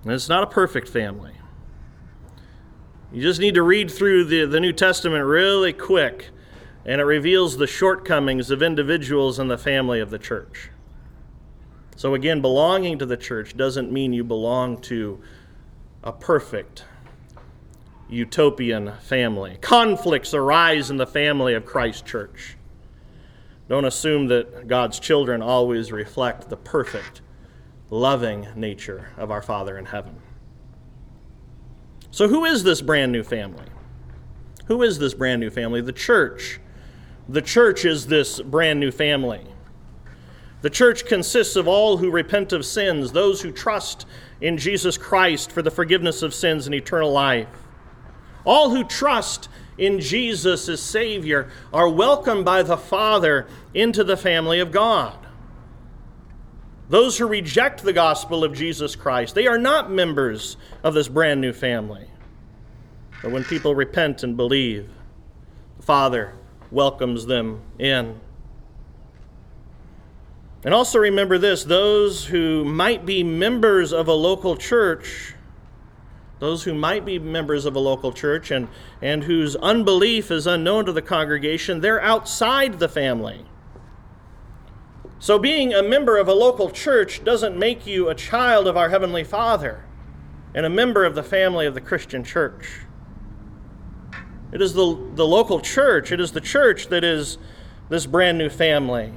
And 0.04 0.14
it's 0.14 0.30
not 0.30 0.44
a 0.44 0.48
perfect 0.48 0.88
family. 0.88 1.34
You 3.12 3.22
just 3.22 3.40
need 3.40 3.56
to 3.56 3.64
read 3.64 3.90
through 3.90 4.26
the, 4.26 4.46
the 4.46 4.60
New 4.60 4.74
Testament 4.74 5.26
really 5.26 5.74
quick, 5.74 6.30
and 6.86 7.00
it 7.00 7.06
reveals 7.06 7.58
the 7.58 7.68
shortcomings 7.68 8.52
of 8.52 8.62
individuals 8.62 9.40
in 9.40 9.48
the 9.48 9.58
family 9.58 10.00
of 10.00 10.10
the 10.10 10.20
church. 10.20 10.70
So, 11.96 12.14
again, 12.14 12.42
belonging 12.42 13.00
to 13.00 13.06
the 13.06 13.16
church 13.16 13.56
doesn't 13.56 13.92
mean 13.92 14.12
you 14.12 14.24
belong 14.24 14.82
to 14.82 15.22
a 16.04 16.12
perfect 16.12 16.84
utopian 18.10 18.94
family. 19.02 19.58
Conflicts 19.62 20.34
arise 20.34 20.90
in 20.92 20.98
the 20.98 21.08
family 21.08 21.54
of 21.54 21.66
Christ 21.66 22.06
Church. 22.06 22.58
Don't 23.68 23.86
assume 23.86 24.28
that 24.28 24.68
God's 24.68 25.00
children 25.00 25.42
always 25.42 25.92
reflect 25.92 26.50
the 26.50 26.58
perfect 26.58 27.22
loving 27.90 28.48
nature 28.56 29.10
of 29.18 29.32
our 29.32 29.42
Father 29.42 29.78
in 29.78 29.86
heaven. 29.86 30.22
So, 32.16 32.30
who 32.30 32.46
is 32.46 32.64
this 32.64 32.80
brand 32.80 33.12
new 33.12 33.24
family? 33.24 33.66
Who 34.68 34.84
is 34.84 35.00
this 35.00 35.14
brand 35.14 35.42
new 35.42 35.50
family? 35.50 35.82
The 35.82 35.92
church. 35.92 36.62
The 37.28 37.42
church 37.42 37.84
is 37.84 38.08
this 38.08 38.40
brand 38.40 38.80
new 38.80 38.90
family. 38.90 39.46
The 40.62 40.70
church 40.70 41.06
consists 41.06 41.58
of 41.58 41.68
all 41.68 41.98
who 41.98 42.10
repent 42.10 42.54
of 42.54 42.66
sins, 42.66 43.12
those 43.12 43.42
who 43.42 43.52
trust 43.52 44.06
in 44.40 44.58
Jesus 44.58 44.98
Christ 44.98 45.52
for 45.52 45.62
the 45.62 45.70
forgiveness 45.70 46.22
of 46.22 46.34
sins 46.34 46.68
and 46.68 46.74
eternal 46.74 47.12
life. 47.12 47.50
All 48.46 48.70
who 48.70 48.86
trust 48.86 49.50
in 49.78 50.00
Jesus 50.00 50.70
as 50.70 50.82
Savior 50.82 51.50
are 51.74 51.90
welcomed 51.90 52.46
by 52.46 52.64
the 52.64 52.78
Father 52.78 53.46
into 53.74 54.06
the 54.06 54.16
family 54.16 54.62
of 54.62 54.72
God. 54.72 55.25
Those 56.88 57.18
who 57.18 57.25
reject 57.25 57.84
the 57.84 57.94
gospel 57.94 58.44
of 58.44 58.54
Jesus 58.54 58.96
Christ, 58.96 59.34
they 59.34 59.48
are 59.48 59.58
not 59.58 59.92
members 59.92 60.58
of 60.84 60.94
this 60.94 61.08
brand 61.08 61.42
new 61.42 61.51
family. 61.51 62.08
But 63.22 63.32
when 63.32 63.44
people 63.44 63.74
repent 63.74 64.22
and 64.22 64.38
believe, 64.38 64.88
the 65.77 65.84
Father 65.84 66.34
welcomes 66.70 67.25
them 67.25 67.62
in. 67.80 68.20
And 70.63 70.74
also 70.74 71.00
remember 71.00 71.38
this 71.38 71.63
those 71.63 72.25
who 72.25 72.65
might 72.65 73.06
be 73.06 73.24
members 73.24 73.92
of 73.92 74.08
a 74.08 74.13
local 74.13 74.56
church, 74.56 75.34
those 76.39 76.63
who 76.63 76.74
might 76.74 77.06
be 77.06 77.18
members 77.18 77.65
of 77.65 77.75
a 77.75 77.80
local 77.80 78.12
church 78.12 78.51
and, 78.51 78.68
and 79.01 79.24
whose 79.24 79.56
unbelief 79.56 80.30
is 80.30 80.46
unknown 80.46 80.86
to 80.86 80.92
the 80.92 81.01
congregation, 81.01 81.82
they're 81.82 82.01
outside 82.01 82.80
the 82.80 82.89
family. 82.89 83.46
So, 85.25 85.39
being 85.39 85.74
a 85.74 85.82
member 85.82 86.20
of 86.20 86.27
a 86.27 86.36
local 86.36 86.70
church 86.70 87.24
doesn't 87.24 87.58
make 87.58 87.88
you 87.88 88.10
a 88.10 88.13
child 88.13 88.67
of 88.67 88.77
our 88.77 88.89
Heavenly 88.91 89.24
Father 89.24 89.84
and 90.53 90.67
a 90.67 90.70
member 90.70 91.03
of 91.03 91.15
the 91.15 91.24
family 91.24 91.65
of 91.65 91.74
the 91.74 91.82
Christian 91.82 92.24
church. 92.24 92.82
It 94.51 94.62
is 94.62 94.74
the, 94.74 94.84
the 95.15 95.25
local 95.25 95.62
church, 95.62 96.12
it 96.12 96.20
is 96.20 96.34
the 96.34 96.41
church 96.41 96.89
that 96.89 97.03
is 97.03 97.39
this 97.89 98.05
brand 98.05 98.38
new 98.38 98.50
family. 98.50 99.13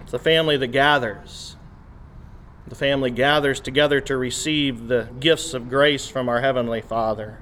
It's 0.00 0.10
the 0.10 0.18
family 0.18 0.56
that 0.56 0.66
gathers. 0.72 1.54
The 2.66 2.74
family 2.74 3.12
gathers 3.12 3.60
together 3.60 4.00
to 4.00 4.16
receive 4.16 4.88
the 4.88 5.10
gifts 5.20 5.54
of 5.54 5.68
grace 5.68 6.08
from 6.08 6.28
our 6.28 6.40
Heavenly 6.40 6.80
Father. 6.80 7.38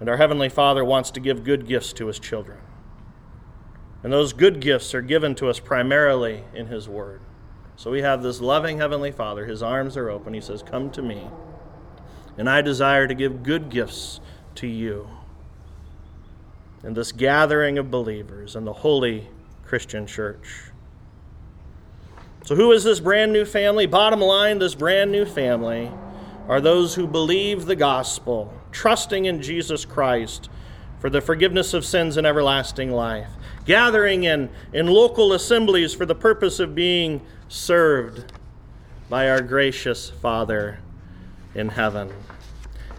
And 0.00 0.10
our 0.10 0.18
Heavenly 0.18 0.50
Father 0.50 0.84
wants 0.84 1.10
to 1.12 1.18
give 1.18 1.44
good 1.44 1.66
gifts 1.66 1.94
to 1.94 2.08
His 2.08 2.18
children. 2.18 2.58
And 4.02 4.12
those 4.12 4.32
good 4.32 4.60
gifts 4.60 4.94
are 4.94 5.02
given 5.02 5.34
to 5.36 5.48
us 5.48 5.60
primarily 5.60 6.44
in 6.54 6.66
His 6.66 6.88
Word. 6.88 7.20
So 7.76 7.90
we 7.90 8.02
have 8.02 8.22
this 8.22 8.40
loving 8.40 8.78
Heavenly 8.78 9.12
Father. 9.12 9.46
His 9.46 9.62
arms 9.62 9.96
are 9.96 10.10
open. 10.10 10.34
He 10.34 10.40
says, 10.40 10.62
Come 10.62 10.90
to 10.92 11.02
me. 11.02 11.28
And 12.38 12.48
I 12.48 12.62
desire 12.62 13.06
to 13.06 13.14
give 13.14 13.42
good 13.42 13.68
gifts 13.68 14.20
to 14.56 14.66
you. 14.66 15.08
In 16.82 16.94
this 16.94 17.12
gathering 17.12 17.78
of 17.78 17.90
believers 17.90 18.56
in 18.56 18.64
the 18.64 18.72
holy 18.72 19.28
Christian 19.64 20.06
church. 20.06 20.70
So, 22.44 22.56
who 22.56 22.72
is 22.72 22.84
this 22.84 23.00
brand 23.00 23.32
new 23.32 23.44
family? 23.44 23.86
Bottom 23.86 24.20
line, 24.20 24.58
this 24.58 24.74
brand 24.74 25.12
new 25.12 25.26
family 25.26 25.90
are 26.48 26.60
those 26.60 26.94
who 26.94 27.06
believe 27.06 27.66
the 27.66 27.76
gospel, 27.76 28.52
trusting 28.72 29.26
in 29.26 29.42
Jesus 29.42 29.84
Christ 29.84 30.48
for 30.98 31.08
the 31.08 31.20
forgiveness 31.20 31.72
of 31.74 31.84
sins 31.84 32.16
and 32.16 32.26
everlasting 32.26 32.90
life, 32.90 33.30
gathering 33.70 34.24
in, 34.24 34.50
in 34.72 34.88
local 34.88 35.32
assemblies 35.32 35.94
for 35.94 36.04
the 36.04 36.14
purpose 36.14 36.58
of 36.58 36.74
being 36.74 37.20
served 37.46 38.32
by 39.08 39.30
our 39.30 39.40
gracious 39.40 40.10
Father 40.10 40.80
in 41.54 41.68
heaven. 41.68 42.12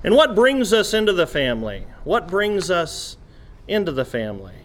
And 0.06 0.16
what 0.16 0.34
brings 0.34 0.72
us 0.72 0.94
into 0.94 1.12
the 1.12 1.28
family? 1.28 1.86
What 2.06 2.30
brings 2.30 2.72
us 2.72 3.18
into 3.68 3.92
the 3.92 4.06
family? 4.06 4.56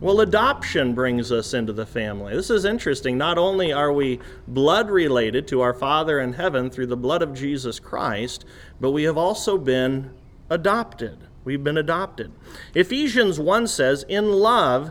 Well, 0.00 0.22
adoption 0.22 0.94
brings 0.94 1.30
us 1.30 1.52
into 1.52 1.74
the 1.74 1.84
family. 1.84 2.34
This 2.34 2.48
is 2.48 2.64
interesting. 2.64 3.18
Not 3.18 3.36
only 3.36 3.70
are 3.70 3.92
we 3.92 4.18
blood 4.48 4.88
related 4.88 5.46
to 5.48 5.60
our 5.60 5.74
Father 5.74 6.20
in 6.20 6.32
heaven 6.32 6.70
through 6.70 6.86
the 6.86 6.96
blood 6.96 7.20
of 7.20 7.34
Jesus 7.34 7.78
Christ, 7.78 8.46
but 8.80 8.92
we 8.92 9.02
have 9.02 9.18
also 9.18 9.58
been 9.58 10.10
adopted. 10.48 11.18
We've 11.44 11.62
been 11.62 11.76
adopted. 11.76 12.32
Ephesians 12.74 13.38
1 13.38 13.66
says, 13.66 14.04
In 14.08 14.32
love, 14.32 14.90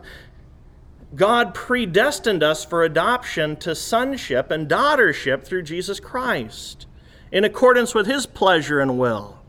God 1.16 1.54
predestined 1.54 2.44
us 2.44 2.64
for 2.64 2.84
adoption 2.84 3.56
to 3.58 3.76
sonship 3.76 4.50
and 4.52 4.70
daughtership 4.70 5.44
through 5.44 5.64
Jesus 5.64 6.00
Christ, 6.00 6.86
in 7.32 7.44
accordance 7.44 7.94
with 7.94 8.08
his 8.08 8.26
pleasure 8.26 8.80
and 8.80 8.98
will, 8.98 9.40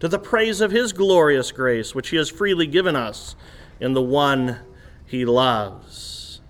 to 0.00 0.08
the 0.08 0.18
praise 0.18 0.60
of 0.60 0.70
his 0.70 0.92
glorious 0.92 1.52
grace, 1.52 1.94
which 1.94 2.08
he 2.08 2.16
has 2.16 2.30
freely 2.30 2.66
given 2.66 2.96
us 2.96 3.36
in 3.80 3.92
the 3.92 4.02
one 4.02 4.58
he 5.04 5.24
loves. 5.24 6.40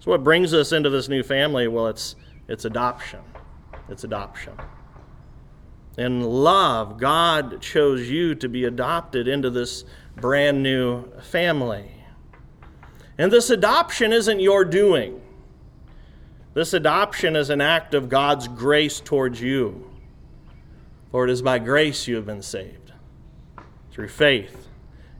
So, 0.00 0.10
what 0.10 0.24
brings 0.24 0.52
us 0.52 0.72
into 0.72 0.90
this 0.90 1.08
new 1.08 1.22
family? 1.22 1.68
Well, 1.68 1.86
it's, 1.86 2.16
it's 2.48 2.64
adoption. 2.64 3.20
It's 3.88 4.04
adoption. 4.04 4.54
In 5.98 6.22
love, 6.22 6.98
God 6.98 7.60
chose 7.60 8.08
you 8.08 8.34
to 8.36 8.48
be 8.48 8.64
adopted 8.64 9.28
into 9.28 9.50
this 9.50 9.84
brand 10.16 10.62
new 10.62 11.10
family. 11.20 11.90
And 13.18 13.30
this 13.30 13.50
adoption 13.50 14.12
isn't 14.12 14.40
your 14.40 14.64
doing. 14.64 15.20
This 16.54 16.72
adoption 16.72 17.36
is 17.36 17.50
an 17.50 17.60
act 17.60 17.94
of 17.94 18.08
God's 18.08 18.48
grace 18.48 19.00
towards 19.00 19.40
you. 19.40 19.90
For 21.10 21.24
it 21.24 21.30
is 21.30 21.42
by 21.42 21.58
grace 21.58 22.08
you 22.08 22.16
have 22.16 22.26
been 22.26 22.42
saved, 22.42 22.92
through 23.90 24.08
faith. 24.08 24.68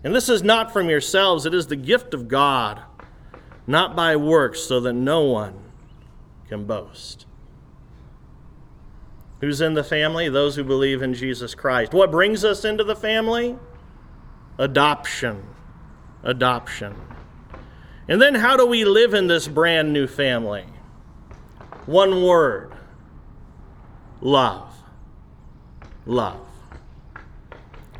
And 0.02 0.14
this 0.14 0.28
is 0.28 0.42
not 0.42 0.72
from 0.72 0.88
yourselves, 0.88 1.44
it 1.46 1.54
is 1.54 1.66
the 1.66 1.76
gift 1.76 2.14
of 2.14 2.28
God, 2.28 2.82
not 3.66 3.94
by 3.94 4.16
works, 4.16 4.60
so 4.60 4.80
that 4.80 4.94
no 4.94 5.22
one 5.22 5.54
can 6.48 6.64
boast. 6.64 7.26
Who's 9.42 9.60
in 9.60 9.74
the 9.74 9.82
family? 9.82 10.28
Those 10.28 10.54
who 10.54 10.62
believe 10.62 11.02
in 11.02 11.14
Jesus 11.14 11.54
Christ. 11.56 11.92
What 11.92 12.12
brings 12.12 12.44
us 12.44 12.64
into 12.64 12.84
the 12.84 12.94
family? 12.94 13.58
Adoption. 14.56 15.42
Adoption. 16.22 16.94
And 18.06 18.22
then 18.22 18.36
how 18.36 18.56
do 18.56 18.64
we 18.64 18.84
live 18.84 19.14
in 19.14 19.26
this 19.26 19.48
brand 19.48 19.92
new 19.92 20.06
family? 20.06 20.64
One 21.86 22.22
word 22.22 22.72
love. 24.20 24.72
Love. 26.06 26.46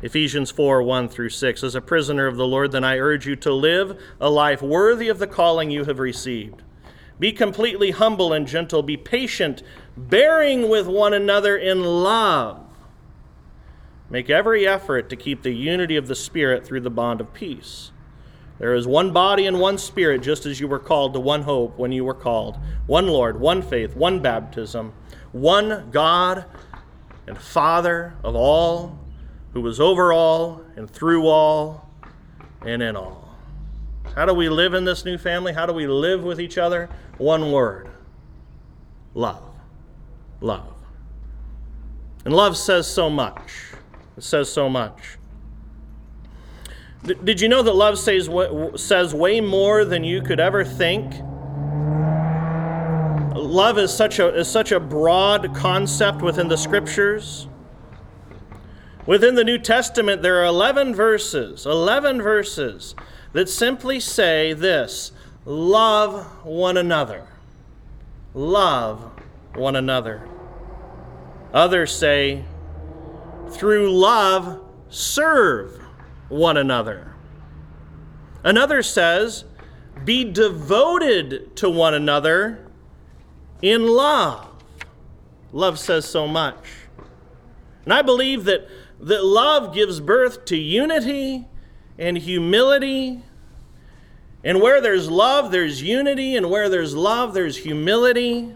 Ephesians 0.01 0.49
4 0.49 0.81
1 0.81 1.09
through 1.09 1.29
6. 1.29 1.61
As 1.61 1.75
a 1.75 1.81
prisoner 1.81 2.25
of 2.25 2.37
the 2.37 2.47
Lord, 2.47 2.71
then 2.71 2.85
I 2.85 2.97
urge 2.97 3.27
you 3.27 3.35
to 3.37 3.51
live 3.51 4.01
a 4.21 4.29
life 4.29 4.61
worthy 4.61 5.09
of 5.09 5.19
the 5.19 5.27
calling 5.27 5.71
you 5.71 5.83
have 5.83 5.99
received. 5.99 6.61
Be 7.19 7.31
completely 7.31 7.91
humble 7.91 8.33
and 8.33 8.47
gentle. 8.47 8.83
Be 8.83 8.97
patient, 8.97 9.63
bearing 9.95 10.69
with 10.69 10.87
one 10.87 11.13
another 11.13 11.57
in 11.57 11.83
love. 11.83 12.59
Make 14.09 14.29
every 14.29 14.67
effort 14.67 15.09
to 15.09 15.15
keep 15.15 15.41
the 15.41 15.53
unity 15.53 15.95
of 15.95 16.07
the 16.07 16.15
Spirit 16.15 16.65
through 16.65 16.81
the 16.81 16.89
bond 16.89 17.21
of 17.21 17.33
peace. 17.33 17.91
There 18.59 18.75
is 18.75 18.85
one 18.85 19.11
body 19.11 19.47
and 19.47 19.59
one 19.59 19.77
Spirit, 19.77 20.21
just 20.21 20.45
as 20.45 20.59
you 20.59 20.67
were 20.67 20.79
called 20.79 21.13
to 21.13 21.19
one 21.19 21.41
hope 21.41 21.77
when 21.77 21.91
you 21.91 22.05
were 22.05 22.13
called, 22.13 22.57
one 22.85 23.07
Lord, 23.07 23.39
one 23.39 23.61
faith, 23.61 23.95
one 23.95 24.21
baptism, 24.21 24.93
one 25.31 25.89
God 25.91 26.45
and 27.25 27.37
Father 27.37 28.13
of 28.23 28.35
all 28.35 28.99
who 29.53 29.65
is 29.67 29.79
over 29.79 30.13
all 30.13 30.63
and 30.75 30.89
through 30.89 31.27
all 31.27 31.89
and 32.61 32.81
in 32.81 32.95
all. 32.95 33.35
How 34.15 34.25
do 34.25 34.33
we 34.33 34.49
live 34.49 34.73
in 34.73 34.85
this 34.85 35.05
new 35.05 35.17
family? 35.17 35.53
How 35.53 35.65
do 35.65 35.73
we 35.73 35.87
live 35.87 36.23
with 36.23 36.39
each 36.39 36.57
other? 36.57 36.89
One 37.17 37.51
word 37.51 37.89
love. 39.15 39.52
Love. 40.43 40.73
And 42.25 42.33
love 42.33 42.57
says 42.57 42.85
so 42.85 43.09
much. 43.09 43.71
It 44.17 44.23
says 44.23 44.51
so 44.51 44.67
much. 44.67 45.17
did 47.01 47.39
you 47.39 47.47
know 47.47 47.63
that 47.63 47.73
love 47.73 47.97
says, 47.97 48.29
says 48.75 49.13
way 49.13 49.39
more 49.39 49.85
than 49.85 50.03
you 50.03 50.21
could 50.21 50.41
ever 50.41 50.65
think? 50.65 51.13
Love 53.35 53.77
is 53.77 53.93
such 53.93 54.19
a, 54.19 54.35
is 54.37 54.49
such 54.49 54.73
a 54.73 54.81
broad 54.81 55.55
concept 55.55 56.21
within 56.21 56.49
the 56.49 56.57
scriptures. 56.57 57.47
Within 59.05 59.35
the 59.35 59.45
New 59.45 59.57
Testament, 59.57 60.21
there 60.21 60.41
are 60.41 60.45
11 60.45 60.93
verses, 60.93 61.65
11 61.65 62.21
verses 62.21 62.95
that 63.31 63.47
simply 63.47 64.01
say 64.01 64.51
this 64.51 65.13
love 65.45 66.25
one 66.45 66.75
another. 66.75 67.27
Love 68.33 69.09
one 69.55 69.77
another. 69.77 70.27
Others 71.53 71.95
say, 71.95 72.43
through 73.51 73.91
love, 73.91 74.59
serve 74.89 75.79
one 76.29 76.57
another. 76.57 77.13
Another 78.43 78.81
says, 78.81 79.45
be 80.03 80.23
devoted 80.23 81.55
to 81.57 81.69
one 81.69 81.93
another 81.93 82.67
in 83.61 83.87
love. 83.87 84.63
Love 85.51 85.77
says 85.77 86.05
so 86.05 86.27
much. 86.27 86.57
And 87.85 87.93
I 87.93 88.01
believe 88.01 88.45
that, 88.45 88.67
that 88.99 89.23
love 89.23 89.73
gives 89.73 89.99
birth 89.99 90.45
to 90.45 90.57
unity 90.57 91.47
and 91.97 92.17
humility. 92.17 93.21
And 94.43 94.59
where 94.61 94.81
there's 94.81 95.09
love, 95.09 95.51
there's 95.51 95.83
unity. 95.83 96.35
And 96.35 96.49
where 96.49 96.67
there's 96.67 96.95
love, 96.95 97.33
there's 97.33 97.57
humility. 97.57 98.55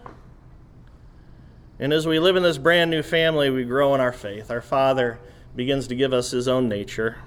And 1.80 1.92
as 1.92 2.06
we 2.06 2.18
live 2.18 2.34
in 2.34 2.42
this 2.42 2.58
brand 2.58 2.90
new 2.90 3.02
family, 3.02 3.50
we 3.50 3.64
grow 3.64 3.94
in 3.94 4.00
our 4.00 4.12
faith. 4.12 4.50
Our 4.50 4.60
Father 4.60 5.20
begins 5.54 5.86
to 5.88 5.94
give 5.94 6.12
us 6.12 6.32
His 6.32 6.48
own 6.48 6.68
nature. 6.68 7.18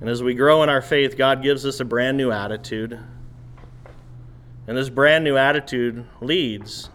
And 0.00 0.08
as 0.08 0.22
we 0.22 0.34
grow 0.34 0.62
in 0.62 0.68
our 0.68 0.82
faith, 0.82 1.16
God 1.16 1.42
gives 1.42 1.66
us 1.66 1.80
a 1.80 1.84
brand 1.84 2.16
new 2.16 2.30
attitude. 2.30 3.00
And 4.66 4.76
this 4.76 4.88
brand 4.88 5.24
new 5.24 5.36
attitude 5.36 6.06
leads 6.20 6.88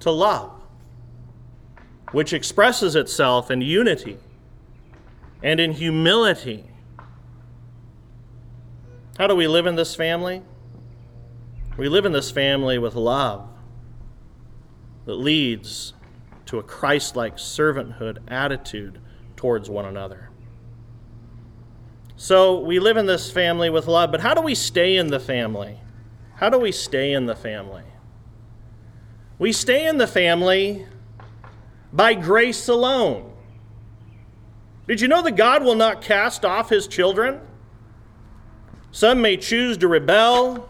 to 0.00 0.10
love, 0.12 0.52
which 2.12 2.32
expresses 2.32 2.94
itself 2.94 3.50
in 3.50 3.60
unity 3.60 4.18
and 5.42 5.58
in 5.58 5.72
humility. 5.72 6.64
How 9.18 9.26
do 9.26 9.34
we 9.34 9.48
live 9.48 9.66
in 9.66 9.74
this 9.74 9.96
family? 9.96 10.42
We 11.76 11.88
live 11.88 12.04
in 12.04 12.12
this 12.12 12.30
family 12.30 12.78
with 12.78 12.94
love 12.94 13.51
that 15.04 15.14
leads 15.14 15.94
to 16.46 16.58
a 16.58 16.62
Christ 16.62 17.16
like 17.16 17.36
servanthood 17.36 18.18
attitude 18.28 19.00
towards 19.36 19.68
one 19.70 19.84
another. 19.84 20.30
So 22.16 22.60
we 22.60 22.78
live 22.78 22.96
in 22.96 23.06
this 23.06 23.30
family 23.30 23.70
with 23.70 23.86
love, 23.86 24.12
but 24.12 24.20
how 24.20 24.34
do 24.34 24.42
we 24.42 24.54
stay 24.54 24.96
in 24.96 25.08
the 25.08 25.18
family? 25.18 25.80
How 26.36 26.50
do 26.50 26.58
we 26.58 26.72
stay 26.72 27.12
in 27.12 27.26
the 27.26 27.34
family? 27.34 27.84
We 29.38 29.52
stay 29.52 29.86
in 29.88 29.98
the 29.98 30.06
family 30.06 30.86
by 31.92 32.14
grace 32.14 32.68
alone. 32.68 33.32
Did 34.86 35.00
you 35.00 35.08
know 35.08 35.22
that 35.22 35.36
God 35.36 35.64
will 35.64 35.74
not 35.74 36.02
cast 36.02 36.44
off 36.44 36.68
his 36.68 36.86
children? 36.86 37.40
Some 38.90 39.22
may 39.22 39.36
choose 39.36 39.78
to 39.78 39.88
rebel, 39.88 40.68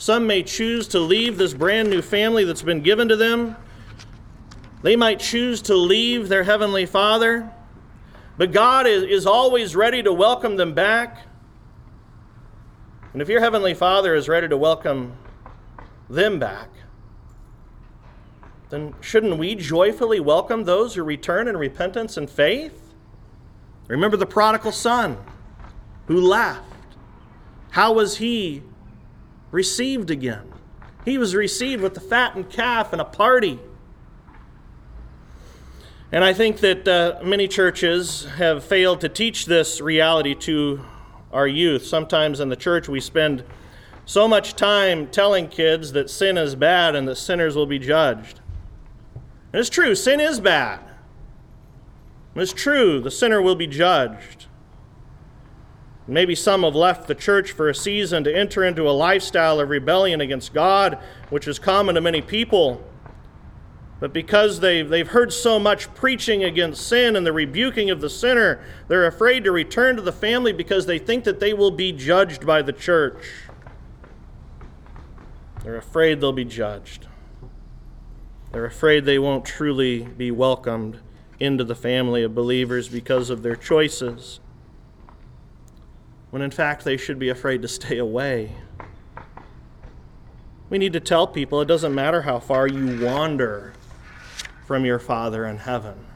some 0.00 0.26
may 0.26 0.42
choose 0.42 0.88
to 0.88 0.98
leave 0.98 1.36
this 1.36 1.52
brand 1.52 1.90
new 1.90 2.00
family 2.00 2.42
that's 2.42 2.62
been 2.62 2.80
given 2.80 3.06
to 3.06 3.16
them. 3.16 3.54
They 4.80 4.96
might 4.96 5.20
choose 5.20 5.60
to 5.64 5.74
leave 5.74 6.30
their 6.30 6.42
Heavenly 6.42 6.86
Father, 6.86 7.52
but 8.38 8.50
God 8.50 8.86
is, 8.86 9.02
is 9.02 9.26
always 9.26 9.76
ready 9.76 10.02
to 10.02 10.10
welcome 10.10 10.56
them 10.56 10.72
back. 10.72 11.26
And 13.12 13.20
if 13.20 13.28
your 13.28 13.40
Heavenly 13.40 13.74
Father 13.74 14.14
is 14.14 14.26
ready 14.26 14.48
to 14.48 14.56
welcome 14.56 15.12
them 16.08 16.38
back, 16.38 16.70
then 18.70 18.94
shouldn't 19.02 19.36
we 19.36 19.54
joyfully 19.54 20.18
welcome 20.18 20.64
those 20.64 20.94
who 20.94 21.02
return 21.02 21.46
in 21.46 21.58
repentance 21.58 22.16
and 22.16 22.30
faith? 22.30 22.94
Remember 23.86 24.16
the 24.16 24.24
prodigal 24.24 24.72
son 24.72 25.18
who 26.06 26.18
left. 26.22 26.64
How 27.72 27.92
was 27.92 28.16
he 28.16 28.62
received 29.50 30.10
again. 30.10 30.52
He 31.04 31.18
was 31.18 31.34
received 31.34 31.82
with 31.82 31.94
the 31.94 32.00
fattened 32.00 32.50
calf 32.50 32.92
and 32.92 33.00
a 33.00 33.04
party. 33.04 33.58
And 36.12 36.24
I 36.24 36.32
think 36.32 36.58
that 36.58 36.88
uh, 36.88 37.20
many 37.22 37.46
churches 37.46 38.24
have 38.36 38.64
failed 38.64 39.00
to 39.00 39.08
teach 39.08 39.46
this 39.46 39.80
reality 39.80 40.34
to 40.34 40.80
our 41.32 41.46
youth. 41.46 41.86
Sometimes 41.86 42.40
in 42.40 42.48
the 42.48 42.56
church, 42.56 42.88
we 42.88 43.00
spend 43.00 43.44
so 44.04 44.26
much 44.26 44.56
time 44.56 45.06
telling 45.06 45.46
kids 45.46 45.92
that 45.92 46.10
sin 46.10 46.36
is 46.36 46.56
bad 46.56 46.96
and 46.96 47.06
that 47.06 47.16
sinners 47.16 47.54
will 47.54 47.66
be 47.66 47.78
judged. 47.78 48.40
And 49.52 49.60
it's 49.60 49.70
true, 49.70 49.94
sin 49.94 50.20
is 50.20 50.40
bad. 50.40 50.80
It's 52.34 52.52
true, 52.52 53.00
the 53.00 53.10
sinner 53.10 53.40
will 53.42 53.54
be 53.54 53.66
judged. 53.66 54.46
Maybe 56.10 56.34
some 56.34 56.64
have 56.64 56.74
left 56.74 57.06
the 57.06 57.14
church 57.14 57.52
for 57.52 57.68
a 57.68 57.74
season 57.74 58.24
to 58.24 58.36
enter 58.36 58.64
into 58.64 58.88
a 58.88 58.90
lifestyle 58.90 59.60
of 59.60 59.68
rebellion 59.68 60.20
against 60.20 60.52
God, 60.52 60.98
which 61.28 61.46
is 61.46 61.60
common 61.60 61.94
to 61.94 62.00
many 62.00 62.20
people. 62.20 62.84
But 64.00 64.12
because 64.12 64.58
they've, 64.58 64.88
they've 64.88 65.06
heard 65.06 65.32
so 65.32 65.60
much 65.60 65.94
preaching 65.94 66.42
against 66.42 66.84
sin 66.84 67.14
and 67.14 67.24
the 67.24 67.32
rebuking 67.32 67.90
of 67.90 68.00
the 68.00 68.10
sinner, 68.10 68.60
they're 68.88 69.06
afraid 69.06 69.44
to 69.44 69.52
return 69.52 69.94
to 69.94 70.02
the 70.02 70.10
family 70.10 70.52
because 70.52 70.86
they 70.86 70.98
think 70.98 71.22
that 71.22 71.38
they 71.38 71.54
will 71.54 71.70
be 71.70 71.92
judged 71.92 72.44
by 72.44 72.60
the 72.60 72.72
church. 72.72 73.24
They're 75.62 75.76
afraid 75.76 76.20
they'll 76.20 76.32
be 76.32 76.44
judged. 76.44 77.06
They're 78.50 78.66
afraid 78.66 79.04
they 79.04 79.20
won't 79.20 79.44
truly 79.44 80.02
be 80.02 80.32
welcomed 80.32 80.98
into 81.38 81.62
the 81.62 81.76
family 81.76 82.24
of 82.24 82.34
believers 82.34 82.88
because 82.88 83.30
of 83.30 83.44
their 83.44 83.54
choices 83.54 84.39
when 86.30 86.42
in 86.42 86.50
fact 86.50 86.84
they 86.84 86.96
should 86.96 87.18
be 87.18 87.28
afraid 87.28 87.62
to 87.62 87.68
stay 87.68 87.98
away. 87.98 88.52
We 90.68 90.78
need 90.78 90.92
to 90.92 91.00
tell 91.00 91.26
people 91.26 91.60
it 91.60 91.66
doesn't 91.66 91.94
matter 91.94 92.22
how 92.22 92.38
far 92.38 92.68
you 92.68 93.04
wander 93.04 93.72
from 94.66 94.84
your 94.84 95.00
Father 95.00 95.44
in 95.44 95.58
heaven. 95.58 96.06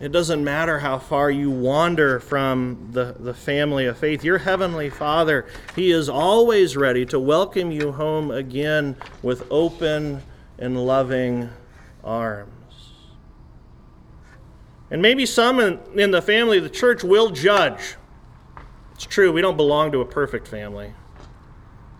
It 0.00 0.10
doesn't 0.10 0.42
matter 0.42 0.80
how 0.80 0.98
far 0.98 1.30
you 1.30 1.50
wander 1.50 2.18
from 2.18 2.88
the, 2.92 3.14
the 3.18 3.34
family 3.34 3.86
of 3.86 3.98
faith. 3.98 4.24
Your 4.24 4.38
Heavenly 4.38 4.90
Father, 4.90 5.46
He 5.76 5.92
is 5.92 6.08
always 6.08 6.76
ready 6.76 7.06
to 7.06 7.20
welcome 7.20 7.70
you 7.70 7.92
home 7.92 8.30
again 8.30 8.96
with 9.22 9.46
open 9.50 10.22
and 10.58 10.84
loving 10.84 11.50
arms. 12.02 12.53
And 14.90 15.00
maybe 15.00 15.26
some 15.26 15.60
in, 15.60 15.80
in 15.94 16.10
the 16.10 16.22
family 16.22 16.58
of 16.58 16.64
the 16.64 16.70
church 16.70 17.02
will 17.02 17.30
judge. 17.30 17.96
It's 18.94 19.06
true, 19.06 19.32
we 19.32 19.40
don't 19.40 19.56
belong 19.56 19.92
to 19.92 20.00
a 20.00 20.04
perfect 20.04 20.46
family. 20.46 20.92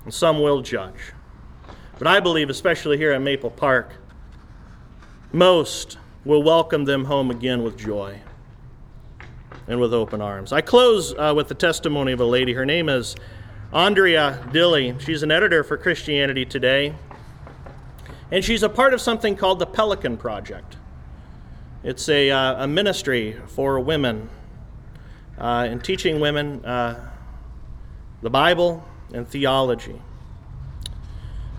And 0.05 0.13
some 0.13 0.41
will 0.41 0.63
judge. 0.63 1.13
But 1.99 2.07
I 2.07 2.21
believe, 2.21 2.51
especially 2.51 2.99
here 2.99 3.13
at 3.13 3.23
Maple 3.23 3.51
Park, 3.51 3.93
most 5.33 5.99
will 6.25 6.43
welcome 6.43 6.85
them 6.85 7.07
home 7.07 7.31
again 7.31 7.63
with 7.63 7.77
joy 7.77 8.21
and 9.67 9.81
with 9.81 9.95
open 9.95 10.21
arms. 10.21 10.53
I 10.53 10.61
close 10.61 11.15
uh, 11.15 11.33
with 11.35 11.49
the 11.49 11.55
testimony 11.55 12.13
of 12.13 12.21
a 12.21 12.25
lady. 12.25 12.53
Her 12.53 12.67
name 12.67 12.89
is 12.89 13.17
Andrea 13.73 14.47
Dilley. 14.53 15.01
She's 15.01 15.23
an 15.23 15.31
editor 15.31 15.65
for 15.65 15.77
Christianity 15.77 16.45
Today, 16.45 16.95
and 18.31 18.45
she's 18.45 18.63
a 18.63 18.69
part 18.69 18.95
of 18.95 19.01
something 19.01 19.37
called 19.37 19.59
the 19.59 19.67
Pelican 19.67 20.17
Project. 20.17 20.77
It's 21.85 22.09
a, 22.09 22.31
uh, 22.31 22.65
a 22.65 22.67
ministry 22.67 23.37
for 23.49 23.79
women 23.79 24.31
uh, 25.37 25.69
in 25.71 25.81
teaching 25.81 26.19
women 26.19 26.65
uh, 26.65 27.11
the 28.23 28.31
Bible 28.31 28.83
and 29.13 29.29
theology. 29.29 30.01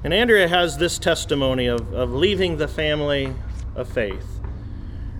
And 0.04 0.12
Andrea 0.12 0.48
has 0.48 0.80
this 0.80 0.98
testimony 0.98 1.68
of, 1.68 1.94
of 1.94 2.12
leaving 2.12 2.58
the 2.58 2.68
family 2.68 3.36
of 3.76 3.88
faith 3.88 4.40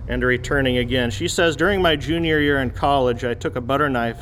and 0.08 0.24
returning 0.24 0.78
again. 0.78 1.12
She 1.12 1.28
says, 1.28 1.54
During 1.54 1.80
my 1.80 1.94
junior 1.94 2.40
year 2.40 2.58
in 2.58 2.70
college, 2.70 3.24
I 3.24 3.34
took 3.34 3.54
a 3.54 3.60
butter 3.60 3.88
knife 3.88 4.20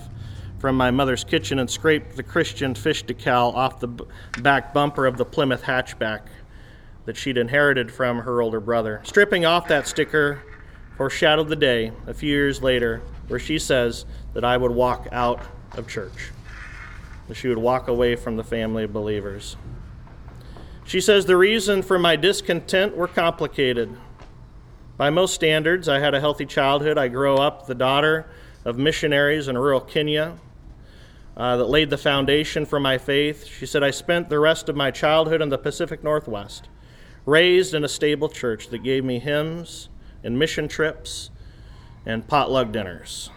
from 0.59 0.77
my 0.77 0.91
mother's 0.91 1.25
kitchen 1.25 1.61
and 1.61 1.71
scraped 1.71 2.15
the 2.15 2.23
Christian 2.23 2.75
fish 2.75 3.07
decal 3.07 3.55
off 3.55 3.81
the 3.81 3.89
back 4.43 4.75
bumper 4.75 5.07
of 5.07 5.17
the 5.17 5.25
Plymouth 5.25 5.63
hatchback 5.63 6.27
that 7.07 7.17
she'd 7.17 7.39
inherited 7.39 7.91
from 7.91 8.19
her 8.19 8.43
older 8.43 8.61
brother. 8.61 9.01
Stripping 9.05 9.47
off 9.47 9.67
that 9.69 9.87
sticker, 9.87 10.43
foreshadowed 10.97 11.49
the 11.49 11.57
day 11.57 11.93
a 12.07 12.15
few 12.15 12.31
years 12.31 12.63
later 12.63 13.03
where 13.29 13.41
she 13.41 13.59
says 13.59 14.05
that 14.33 14.45
I 14.45 14.57
would 14.57 14.71
walk 14.71 15.09
out 15.13 15.41
of 15.73 15.89
church, 15.89 16.31
that 17.29 17.35
she 17.35 17.49
would 17.49 17.59
walk 17.59 17.89
away 17.89 18.17
from 18.17 18.37
the 18.37 18.45
family 18.45 18.85
of 18.85 18.93
believers. 18.93 19.57
She 20.85 21.01
says 21.01 21.27
the 21.27 21.37
reason 21.37 21.83
for 21.83 21.99
my 21.99 22.17
discontent 22.17 22.97
were 22.97 23.09
complicated. 23.09 23.97
By 24.97 25.11
most 25.11 25.35
standards, 25.35 25.89
I 25.89 25.99
had 25.99 26.15
a 26.15 26.21
healthy 26.21 26.47
childhood. 26.47 26.99
I 26.99 27.09
grew 27.09 27.37
up 27.37 27.67
the 27.67 27.75
daughter 27.75 28.27
of 28.65 28.79
missionaries 28.79 29.49
in 29.49 29.59
rural 29.59 29.81
Kenya 29.81 30.39
uh, 31.37 31.57
that 31.57 31.65
laid 31.65 31.91
the 31.91 31.99
foundation 31.99 32.65
for 32.65 32.79
my 32.79 32.99
faith. 32.99 33.47
She 33.47 33.67
said, 33.67 33.83
I 33.83 33.91
spent 33.91 34.29
the 34.29 34.39
rest 34.39 34.69
of 34.69 34.77
my 34.77 34.91
childhood 34.91 35.43
in 35.43 35.49
the 35.49 35.59
Pacific 35.59 36.05
Northwest, 36.05 36.69
raised 37.27 37.75
in 37.75 37.83
a 37.83 37.89
stable 37.89 38.29
church 38.29 38.69
that 38.69 38.85
gave 38.85 39.05
me 39.05 39.19
hymns 39.19 39.89
and 40.25 40.39
mission 40.39 40.67
trips 40.67 41.31
and 42.05 42.27
potluck 42.27 42.73
dinners. 42.73 43.31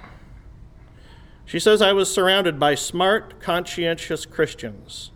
She 1.45 1.59
says, 1.59 1.81
I 1.81 1.93
was 1.93 2.13
surrounded 2.13 2.59
by 2.59 2.75
smart, 2.75 3.39
conscientious 3.39 4.25
Christians, 4.25 5.11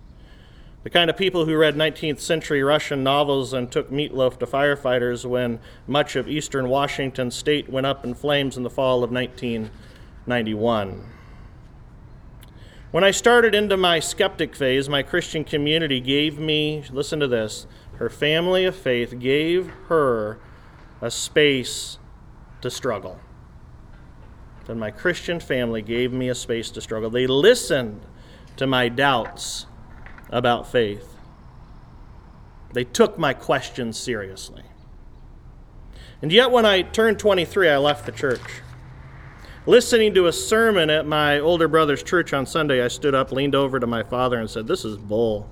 the 0.83 0.89
kind 0.89 1.09
of 1.09 1.17
people 1.17 1.45
who 1.45 1.57
read 1.57 1.75
19th 1.75 2.19
century 2.19 2.63
Russian 2.63 3.03
novels 3.03 3.53
and 3.53 3.71
took 3.71 3.91
meatloaf 3.91 4.39
to 4.39 4.45
firefighters 4.45 5.25
when 5.25 5.59
much 5.87 6.15
of 6.15 6.29
eastern 6.29 6.69
Washington 6.69 7.31
state 7.31 7.69
went 7.69 7.85
up 7.85 8.05
in 8.05 8.13
flames 8.13 8.55
in 8.55 8.63
the 8.63 8.69
fall 8.69 9.03
of 9.03 9.11
1991. 9.11 11.05
When 12.91 13.03
I 13.03 13.11
started 13.11 13.55
into 13.55 13.77
my 13.77 13.99
skeptic 13.99 14.55
phase, 14.55 14.89
my 14.89 15.03
Christian 15.03 15.43
community 15.43 15.99
gave 15.99 16.39
me, 16.39 16.83
listen 16.91 17.19
to 17.19 17.27
this, 17.27 17.67
her 17.97 18.09
family 18.09 18.65
of 18.65 18.75
faith 18.75 19.19
gave 19.19 19.67
her 19.87 20.39
a 21.01 21.09
space 21.11 21.97
to 22.61 22.69
struggle. 22.69 23.19
Then 24.65 24.79
my 24.79 24.91
Christian 24.91 25.39
family 25.39 25.81
gave 25.81 26.13
me 26.13 26.29
a 26.29 26.35
space 26.35 26.69
to 26.71 26.81
struggle. 26.81 27.09
They 27.09 27.27
listened 27.27 28.01
to 28.57 28.67
my 28.67 28.89
doubts 28.89 29.65
about 30.29 30.71
faith. 30.71 31.15
They 32.73 32.83
took 32.83 33.17
my 33.17 33.33
questions 33.33 33.97
seriously. 33.97 34.63
And 36.21 36.31
yet, 36.31 36.51
when 36.51 36.65
I 36.65 36.83
turned 36.83 37.17
23, 37.19 37.69
I 37.69 37.77
left 37.77 38.05
the 38.05 38.11
church. 38.11 38.61
Listening 39.65 40.13
to 40.13 40.27
a 40.27 40.33
sermon 40.33 40.89
at 40.89 41.05
my 41.05 41.39
older 41.39 41.67
brother's 41.67 42.03
church 42.03 42.33
on 42.33 42.45
Sunday, 42.45 42.83
I 42.83 42.87
stood 42.87 43.15
up, 43.15 43.31
leaned 43.31 43.55
over 43.55 43.79
to 43.79 43.87
my 43.87 44.03
father, 44.03 44.39
and 44.39 44.49
said, 44.49 44.67
This 44.67 44.85
is 44.85 44.97
bull. 44.97 45.49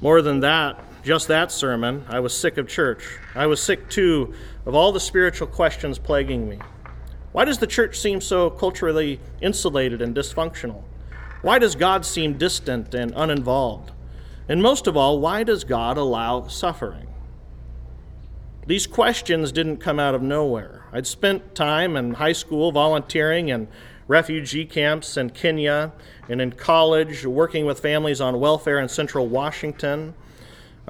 More 0.00 0.22
than 0.22 0.40
that, 0.40 0.82
just 1.02 1.28
that 1.28 1.50
sermon, 1.50 2.04
I 2.08 2.20
was 2.20 2.36
sick 2.36 2.58
of 2.58 2.68
church. 2.68 3.04
I 3.34 3.46
was 3.46 3.62
sick, 3.62 3.88
too, 3.88 4.34
of 4.66 4.74
all 4.74 4.92
the 4.92 5.00
spiritual 5.00 5.46
questions 5.46 5.98
plaguing 5.98 6.48
me. 6.48 6.58
Why 7.32 7.44
does 7.44 7.58
the 7.58 7.66
church 7.66 7.98
seem 7.98 8.20
so 8.20 8.50
culturally 8.50 9.20
insulated 9.40 10.02
and 10.02 10.14
dysfunctional? 10.14 10.82
Why 11.42 11.58
does 11.58 11.74
God 11.74 12.04
seem 12.04 12.36
distant 12.36 12.94
and 12.94 13.12
uninvolved? 13.16 13.92
And 14.48 14.62
most 14.62 14.86
of 14.86 14.96
all, 14.96 15.20
why 15.20 15.44
does 15.44 15.64
God 15.64 15.96
allow 15.96 16.48
suffering? 16.48 17.06
These 18.66 18.86
questions 18.86 19.52
didn't 19.52 19.78
come 19.78 19.98
out 19.98 20.14
of 20.14 20.22
nowhere. 20.22 20.84
I'd 20.92 21.06
spent 21.06 21.54
time 21.54 21.96
in 21.96 22.14
high 22.14 22.32
school 22.32 22.72
volunteering 22.72 23.48
in 23.48 23.68
refugee 24.06 24.64
camps 24.64 25.16
in 25.16 25.30
Kenya 25.30 25.92
and 26.28 26.40
in 26.40 26.52
college 26.52 27.24
working 27.24 27.64
with 27.64 27.80
families 27.80 28.20
on 28.20 28.40
welfare 28.40 28.80
in 28.80 28.88
central 28.88 29.28
Washington. 29.28 30.14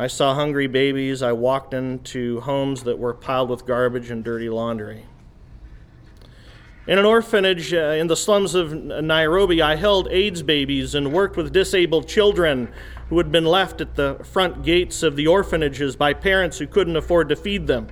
I 0.00 0.06
saw 0.06 0.34
hungry 0.34 0.66
babies. 0.66 1.22
I 1.22 1.32
walked 1.32 1.74
into 1.74 2.40
homes 2.40 2.84
that 2.84 2.98
were 2.98 3.12
piled 3.12 3.50
with 3.50 3.66
garbage 3.66 4.10
and 4.10 4.24
dirty 4.24 4.48
laundry. 4.48 5.04
In 6.86 6.98
an 6.98 7.04
orphanage 7.04 7.74
uh, 7.74 7.98
in 7.98 8.06
the 8.06 8.16
slums 8.16 8.54
of 8.54 8.72
Nairobi, 8.72 9.60
I 9.60 9.76
held 9.76 10.08
AIDS 10.08 10.42
babies 10.42 10.94
and 10.94 11.12
worked 11.12 11.36
with 11.36 11.52
disabled 11.52 12.08
children 12.08 12.72
who 13.10 13.18
had 13.18 13.30
been 13.30 13.44
left 13.44 13.82
at 13.82 13.96
the 13.96 14.18
front 14.24 14.62
gates 14.62 15.02
of 15.02 15.16
the 15.16 15.26
orphanages 15.26 15.96
by 15.96 16.14
parents 16.14 16.56
who 16.56 16.66
couldn't 16.66 16.96
afford 16.96 17.28
to 17.28 17.36
feed 17.36 17.66
them. 17.66 17.88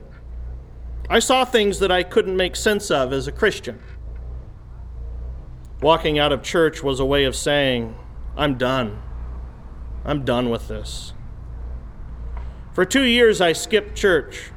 I 1.11 1.19
saw 1.19 1.45
things 1.45 1.79
that 1.81 1.93
I 1.93 2.05
couldn't 2.05 2.39
make 2.39 2.57
sense 2.57 2.91
of 2.91 3.13
as 3.13 3.27
a 3.27 3.33
Christian. 3.33 3.81
Walking 5.83 6.19
out 6.19 6.33
of 6.33 6.43
church 6.43 6.83
was 6.83 7.01
a 7.01 7.05
way 7.05 7.25
of 7.25 7.37
saying, 7.37 7.95
I'm 8.35 8.57
done. 8.57 9.03
I'm 10.07 10.25
done 10.25 10.49
with 10.49 10.69
this. 10.69 11.13
For 12.73 12.85
two 12.85 13.05
years, 13.05 13.41
I 13.41 13.53
skipped 13.53 13.97
church. 13.97 14.51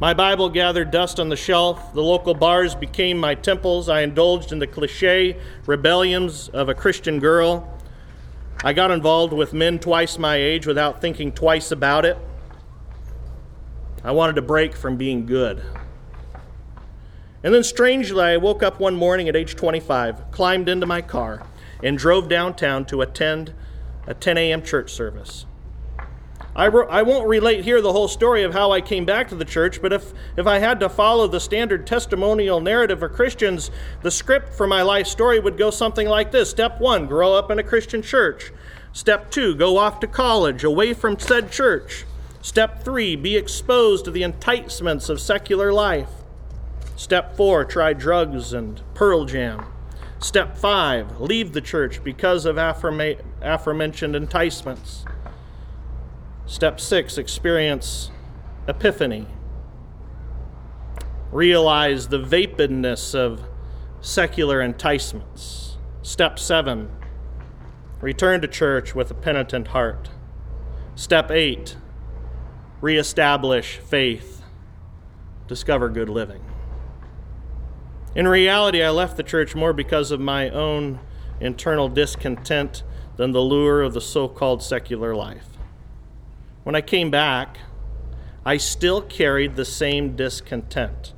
My 0.00 0.14
Bible 0.14 0.48
gathered 0.48 0.90
dust 0.92 1.18
on 1.18 1.28
the 1.28 1.36
shelf. 1.36 1.92
The 1.92 2.02
local 2.02 2.34
bars 2.34 2.74
became 2.74 3.18
my 3.18 3.34
temples. 3.34 3.88
I 3.88 4.02
indulged 4.02 4.52
in 4.52 4.60
the 4.60 4.66
cliche 4.66 5.36
rebellions 5.66 6.48
of 6.48 6.68
a 6.68 6.74
Christian 6.74 7.18
girl. 7.18 7.68
I 8.62 8.72
got 8.72 8.90
involved 8.90 9.32
with 9.32 9.52
men 9.52 9.78
twice 9.80 10.18
my 10.18 10.36
age 10.36 10.66
without 10.66 11.00
thinking 11.00 11.32
twice 11.32 11.72
about 11.72 12.04
it. 12.04 12.16
I 14.04 14.12
wanted 14.12 14.36
to 14.36 14.42
break 14.42 14.76
from 14.76 14.96
being 14.96 15.26
good. 15.26 15.62
And 17.42 17.52
then, 17.52 17.64
strangely, 17.64 18.22
I 18.22 18.36
woke 18.36 18.62
up 18.62 18.78
one 18.78 18.94
morning 18.94 19.28
at 19.28 19.34
age 19.34 19.56
25, 19.56 20.30
climbed 20.30 20.68
into 20.68 20.86
my 20.86 21.02
car, 21.02 21.44
and 21.82 21.98
drove 21.98 22.28
downtown 22.28 22.84
to 22.86 23.00
attend 23.00 23.52
a 24.06 24.14
10 24.14 24.38
a.m. 24.38 24.62
church 24.62 24.92
service. 24.92 25.46
I, 26.58 26.66
I 26.66 27.02
won't 27.02 27.28
relate 27.28 27.62
here 27.62 27.80
the 27.80 27.92
whole 27.92 28.08
story 28.08 28.42
of 28.42 28.52
how 28.52 28.72
I 28.72 28.80
came 28.80 29.04
back 29.04 29.28
to 29.28 29.36
the 29.36 29.44
church, 29.44 29.80
but 29.80 29.92
if, 29.92 30.12
if 30.36 30.44
I 30.44 30.58
had 30.58 30.80
to 30.80 30.88
follow 30.88 31.28
the 31.28 31.38
standard 31.38 31.86
testimonial 31.86 32.60
narrative 32.60 33.00
of 33.00 33.12
Christians, 33.12 33.70
the 34.02 34.10
script 34.10 34.52
for 34.52 34.66
my 34.66 34.82
life 34.82 35.06
story 35.06 35.38
would 35.38 35.56
go 35.56 35.70
something 35.70 36.08
like 36.08 36.32
this 36.32 36.50
Step 36.50 36.80
one, 36.80 37.06
grow 37.06 37.32
up 37.32 37.52
in 37.52 37.60
a 37.60 37.62
Christian 37.62 38.02
church. 38.02 38.50
Step 38.92 39.30
two, 39.30 39.54
go 39.54 39.78
off 39.78 40.00
to 40.00 40.08
college, 40.08 40.64
away 40.64 40.94
from 40.94 41.16
said 41.16 41.52
church. 41.52 42.04
Step 42.42 42.82
three, 42.82 43.14
be 43.14 43.36
exposed 43.36 44.04
to 44.06 44.10
the 44.10 44.24
enticements 44.24 45.08
of 45.08 45.20
secular 45.20 45.72
life. 45.72 46.10
Step 46.96 47.36
four, 47.36 47.64
try 47.64 47.92
drugs 47.92 48.52
and 48.52 48.82
Pearl 48.94 49.26
Jam. 49.26 49.64
Step 50.18 50.58
five, 50.58 51.20
leave 51.20 51.52
the 51.52 51.60
church 51.60 52.02
because 52.02 52.44
of 52.44 52.58
aforementioned 52.58 54.16
enticements. 54.16 55.04
Step 56.48 56.80
six, 56.80 57.18
experience 57.18 58.10
epiphany. 58.66 59.26
Realize 61.30 62.08
the 62.08 62.18
vapidness 62.18 63.14
of 63.14 63.42
secular 64.00 64.62
enticements. 64.62 65.76
Step 66.00 66.38
seven, 66.38 66.88
return 68.00 68.40
to 68.40 68.48
church 68.48 68.94
with 68.94 69.10
a 69.10 69.14
penitent 69.14 69.68
heart. 69.68 70.08
Step 70.94 71.30
eight, 71.30 71.76
reestablish 72.80 73.76
faith. 73.76 74.42
Discover 75.48 75.90
good 75.90 76.08
living. 76.08 76.42
In 78.14 78.26
reality, 78.26 78.82
I 78.82 78.88
left 78.88 79.18
the 79.18 79.22
church 79.22 79.54
more 79.54 79.74
because 79.74 80.10
of 80.10 80.18
my 80.18 80.48
own 80.48 80.98
internal 81.40 81.90
discontent 81.90 82.84
than 83.16 83.32
the 83.32 83.42
lure 83.42 83.82
of 83.82 83.92
the 83.92 84.00
so 84.00 84.28
called 84.28 84.62
secular 84.62 85.14
life. 85.14 85.47
When 86.68 86.76
I 86.76 86.82
came 86.82 87.10
back, 87.10 87.56
I 88.44 88.58
still 88.58 89.00
carried 89.00 89.56
the 89.56 89.64
same 89.64 90.14
discontent. 90.14 91.14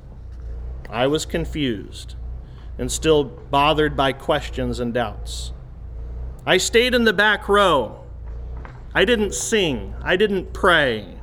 I 0.89 1.07
was 1.07 1.25
confused 1.25 2.15
and 2.77 2.89
still 2.89 3.25
bothered 3.25 3.97
by 3.97 4.13
questions 4.13 4.79
and 4.79 4.93
doubts. 4.93 5.51
I 6.45 6.55
stayed 6.55 6.95
in 6.95 7.03
the 7.03 7.11
back 7.11 7.49
row. 7.49 8.05
I 8.95 9.03
didn't 9.03 9.33
sing. 9.33 9.93
I 10.01 10.15
didn't 10.15 10.53
pray. 10.53 11.19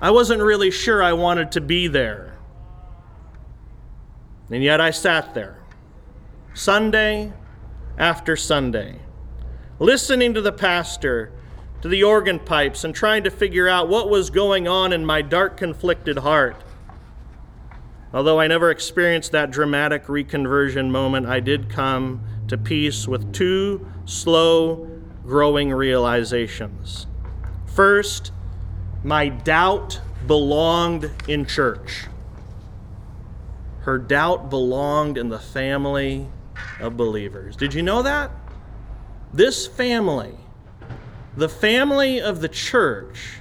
I 0.00 0.10
wasn't 0.10 0.42
really 0.42 0.72
sure 0.72 1.04
I 1.04 1.12
wanted 1.12 1.52
to 1.52 1.60
be 1.60 1.86
there. 1.86 2.36
And 4.50 4.60
yet 4.60 4.80
I 4.80 4.90
sat 4.90 5.34
there, 5.34 5.62
Sunday 6.52 7.32
after 7.96 8.34
Sunday, 8.34 8.98
listening 9.78 10.34
to 10.34 10.40
the 10.40 10.50
pastor 10.50 11.32
to 11.82 11.88
the 11.88 12.04
organ 12.04 12.38
pipes 12.38 12.84
and 12.84 12.94
trying 12.94 13.24
to 13.24 13.30
figure 13.30 13.68
out 13.68 13.88
what 13.88 14.08
was 14.08 14.30
going 14.30 14.66
on 14.68 14.92
in 14.92 15.04
my 15.04 15.20
dark, 15.20 15.56
conflicted 15.56 16.18
heart. 16.18 16.56
Although 18.14 18.38
I 18.38 18.46
never 18.46 18.70
experienced 18.70 19.32
that 19.32 19.50
dramatic 19.50 20.06
reconversion 20.06 20.90
moment, 20.90 21.26
I 21.26 21.40
did 21.40 21.68
come 21.68 22.22
to 22.48 22.56
peace 22.56 23.08
with 23.08 23.32
two 23.32 23.86
slow, 24.04 24.88
growing 25.24 25.72
realizations. 25.72 27.06
First, 27.66 28.32
my 29.02 29.28
doubt 29.28 30.00
belonged 30.26 31.10
in 31.26 31.46
church. 31.46 32.06
Her 33.80 33.98
doubt 33.98 34.50
belonged 34.50 35.18
in 35.18 35.30
the 35.30 35.40
family 35.40 36.28
of 36.78 36.96
believers. 36.96 37.56
Did 37.56 37.74
you 37.74 37.82
know 37.82 38.02
that? 38.02 38.30
This 39.32 39.66
family 39.66 40.36
the 41.36 41.48
family 41.48 42.20
of 42.20 42.40
the 42.40 42.48
church 42.48 43.40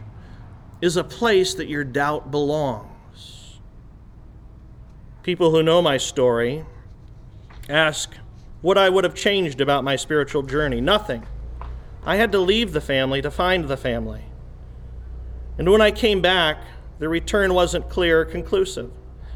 is 0.81 0.97
a 0.97 1.03
place 1.03 1.53
that 1.55 1.67
your 1.67 1.83
doubt 1.83 2.31
belongs. 2.31 3.59
People 5.23 5.51
who 5.51 5.61
know 5.61 5.81
my 5.81 5.97
story 5.97 6.65
ask 7.69 8.15
what 8.61 8.77
I 8.77 8.89
would 8.89 9.03
have 9.03 9.15
changed 9.15 9.61
about 9.61 9.83
my 9.83 9.95
spiritual 9.95 10.43
journey. 10.43 10.81
Nothing. 10.81 11.25
I 12.03 12.15
had 12.15 12.31
to 12.31 12.39
leave 12.39 12.73
the 12.73 12.81
family 12.81 13.21
to 13.21 13.29
find 13.29 13.65
the 13.65 13.77
family. 13.77 14.23
And 15.57 15.69
when 15.69 15.81
I 15.81 15.91
came 15.91 16.21
back, 16.21 16.57
the 16.99 17.09
return 17.09 17.53
wasn't 17.53 17.89
clear 17.89 18.21
or 18.21 18.25
conclusive. 18.25 18.91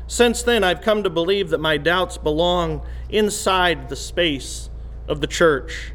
Since 0.08 0.44
then, 0.44 0.63
I've 0.63 0.82
come 0.82 1.04
to 1.04 1.10
believe 1.10 1.50
that 1.50 1.60
my 1.60 1.78
doubts 1.78 2.18
belong 2.18 2.86
inside 3.10 3.89
the 3.89 3.96
space 3.96 4.70
of 5.08 5.22
the 5.22 5.28
church 5.28 5.91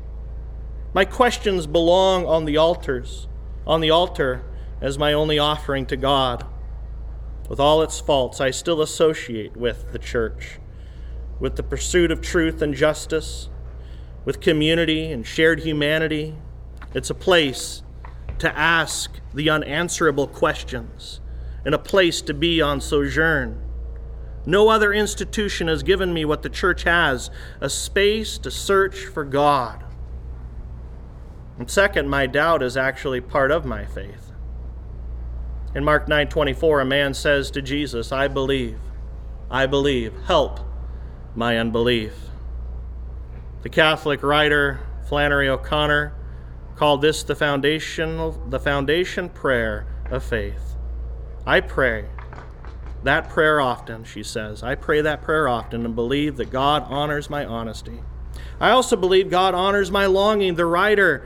my 0.93 1.05
questions 1.05 1.67
belong 1.67 2.27
on 2.27 2.45
the 2.45 2.57
altars, 2.57 3.29
on 3.67 3.81
the 3.81 3.91
altar 3.91 4.43
as 4.81 4.99
my 4.99 5.13
only 5.13 5.39
offering 5.39 5.87
to 5.87 5.97
God. 5.97 6.45
With 7.49 7.61
all 7.61 7.83
its 7.83 8.01
faults, 8.01 8.41
I 8.41 8.51
still 8.51 8.83
associate 8.83 9.57
with 9.57 9.93
the 9.93 9.99
church, 9.99 10.59
with 11.39 11.57
the 11.57 11.63
pursuit 11.63 12.11
of 12.11 12.21
truth 12.21 12.63
and 12.63 12.75
justice, 12.75 13.49
with 14.25 14.41
community 14.41 15.13
and 15.13 15.27
shared 15.27 15.61
humanity. 15.61 16.35
It's 16.95 17.11
a 17.11 17.15
place 17.15 17.83
to 18.39 18.57
ask 18.57 19.21
the 19.33 19.51
unanswerable 19.51 20.27
questions 20.27 21.21
and 21.65 21.75
a 21.75 21.79
place 21.79 22.23
to 22.23 22.35
be 22.35 22.61
on 22.61 22.81
sojourn. 22.81 23.63
No 24.47 24.69
other 24.69 24.93
institution 24.93 25.69
has 25.69 25.83
given 25.83 26.13
me 26.15 26.25
what 26.25 26.43
the 26.43 26.49
church 26.49 26.85
has 26.85 27.31
a 27.61 27.69
space 27.69 28.39
to 28.39 28.51
search 28.51 29.05
for 29.05 29.25
God. 29.25 29.85
And 31.61 31.71
second, 31.71 32.09
my 32.09 32.27
doubt 32.27 32.63
is 32.63 32.75
actually 32.75 33.21
part 33.21 33.51
of 33.51 33.67
my 33.67 33.85
faith. 33.85 34.33
In 35.75 35.85
Mark 35.85 36.09
9:24, 36.09 36.81
a 36.81 36.85
man 36.87 37.13
says 37.13 37.51
to 37.51 37.61
Jesus, 37.61 38.13
"I 38.13 38.29
believe. 38.29 38.79
I 39.51 39.67
believe. 39.67 40.15
Help 40.25 40.61
my 41.35 41.59
unbelief." 41.59 42.31
The 43.61 43.69
Catholic 43.69 44.23
writer 44.23 44.81
Flannery 45.05 45.51
O'Connor 45.51 46.15
called 46.77 47.03
this 47.03 47.23
the 47.23 47.35
foundational 47.35 48.41
the 48.49 48.59
foundation 48.59 49.29
prayer 49.29 49.85
of 50.11 50.23
faith. 50.23 50.77
I 51.47 51.61
pray 51.61 52.07
that 53.05 53.29
prayer 53.29 53.61
often, 53.61 54.05
she 54.05 54.23
says. 54.23 54.63
I 54.63 54.77
pray 54.77 55.03
that 55.03 55.21
prayer 55.21 55.47
often 55.47 55.85
and 55.85 55.95
believe 55.95 56.39
that 56.39 56.51
God 56.51 56.87
honors 56.89 57.29
my 57.29 57.45
honesty. 57.45 58.01
I 58.59 58.71
also 58.71 58.97
believe 58.97 59.29
God 59.29 59.55
honors 59.55 59.91
my 59.91 60.07
longing. 60.07 60.55
The 60.55 60.65
writer 60.65 61.25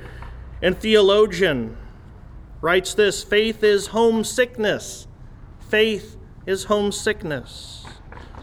and 0.65 0.79
theologian 0.79 1.77
writes 2.63 2.95
this 2.95 3.23
faith 3.23 3.63
is 3.63 3.89
homesickness. 3.89 5.07
Faith 5.69 6.17
is 6.47 6.65
homesickness, 6.65 7.85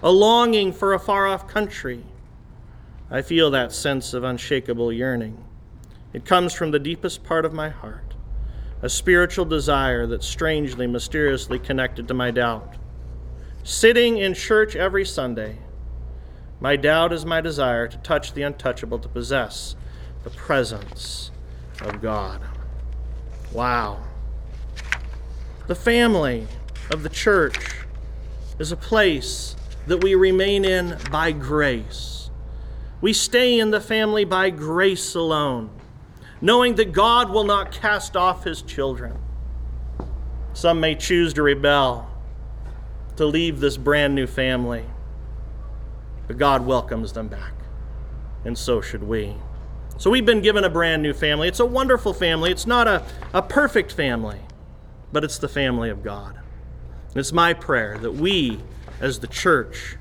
a 0.03 0.11
longing 0.11 0.71
for 0.71 0.93
a 0.93 0.99
far 0.99 1.25
off 1.25 1.47
country. 1.47 2.05
I 3.09 3.23
feel 3.23 3.49
that 3.49 3.71
sense 3.71 4.13
of 4.13 4.23
unshakable 4.23 4.93
yearning. 4.93 5.43
It 6.13 6.23
comes 6.23 6.53
from 6.53 6.69
the 6.69 6.77
deepest 6.77 7.23
part 7.23 7.43
of 7.43 7.53
my 7.53 7.69
heart, 7.69 8.13
a 8.83 8.89
spiritual 8.89 9.45
desire 9.45 10.05
that's 10.05 10.27
strangely, 10.27 10.85
mysteriously 10.85 11.57
connected 11.57 12.07
to 12.07 12.13
my 12.13 12.29
doubt 12.29 12.75
sitting 13.63 14.17
in 14.17 14.33
church 14.33 14.75
every 14.75 15.05
Sunday. 15.05 15.57
My 16.59 16.75
doubt 16.75 17.13
is 17.13 17.25
my 17.25 17.41
desire 17.41 17.87
to 17.87 17.97
touch 17.97 18.33
the 18.33 18.41
untouchable, 18.43 18.99
to 18.99 19.09
possess 19.09 19.75
the 20.23 20.31
presence 20.31 21.31
of 21.81 22.01
God. 22.01 22.41
Wow. 23.51 24.01
The 25.67 25.75
family 25.75 26.47
of 26.89 27.03
the 27.03 27.09
church 27.09 27.57
is 28.59 28.71
a 28.71 28.77
place 28.77 29.55
that 29.87 30.03
we 30.03 30.15
remain 30.15 30.65
in 30.65 30.97
by 31.09 31.31
grace. 31.31 32.29
We 33.01 33.13
stay 33.13 33.59
in 33.59 33.71
the 33.71 33.81
family 33.81 34.25
by 34.25 34.51
grace 34.51 35.15
alone, 35.15 35.69
knowing 36.39 36.75
that 36.75 36.91
God 36.91 37.29
will 37.29 37.43
not 37.43 37.71
cast 37.71 38.15
off 38.15 38.43
his 38.43 38.61
children. 38.61 39.17
Some 40.53 40.79
may 40.79 40.95
choose 40.95 41.33
to 41.33 41.41
rebel 41.41 42.07
to 43.15 43.25
leave 43.25 43.59
this 43.59 43.77
brand 43.77 44.15
new 44.15 44.27
family. 44.27 44.85
But 46.27 46.37
God 46.37 46.65
welcomes 46.65 47.13
them 47.13 47.27
back, 47.27 47.53
and 48.45 48.57
so 48.57 48.81
should 48.81 49.03
we. 49.03 49.35
So 50.01 50.09
we've 50.09 50.25
been 50.25 50.41
given 50.41 50.63
a 50.63 50.69
brand 50.71 51.03
new 51.03 51.13
family. 51.13 51.47
It's 51.47 51.59
a 51.59 51.65
wonderful 51.65 52.11
family. 52.11 52.49
It's 52.49 52.65
not 52.65 52.87
a, 52.87 53.05
a 53.35 53.43
perfect 53.43 53.91
family, 53.91 54.39
but 55.11 55.23
it's 55.23 55.37
the 55.37 55.47
family 55.47 55.91
of 55.91 56.01
God. 56.01 56.39
And 57.09 57.17
it's 57.17 57.31
my 57.31 57.53
prayer 57.53 57.99
that 57.99 58.13
we, 58.13 58.57
as 58.99 59.19
the 59.19 59.27
church, 59.27 59.97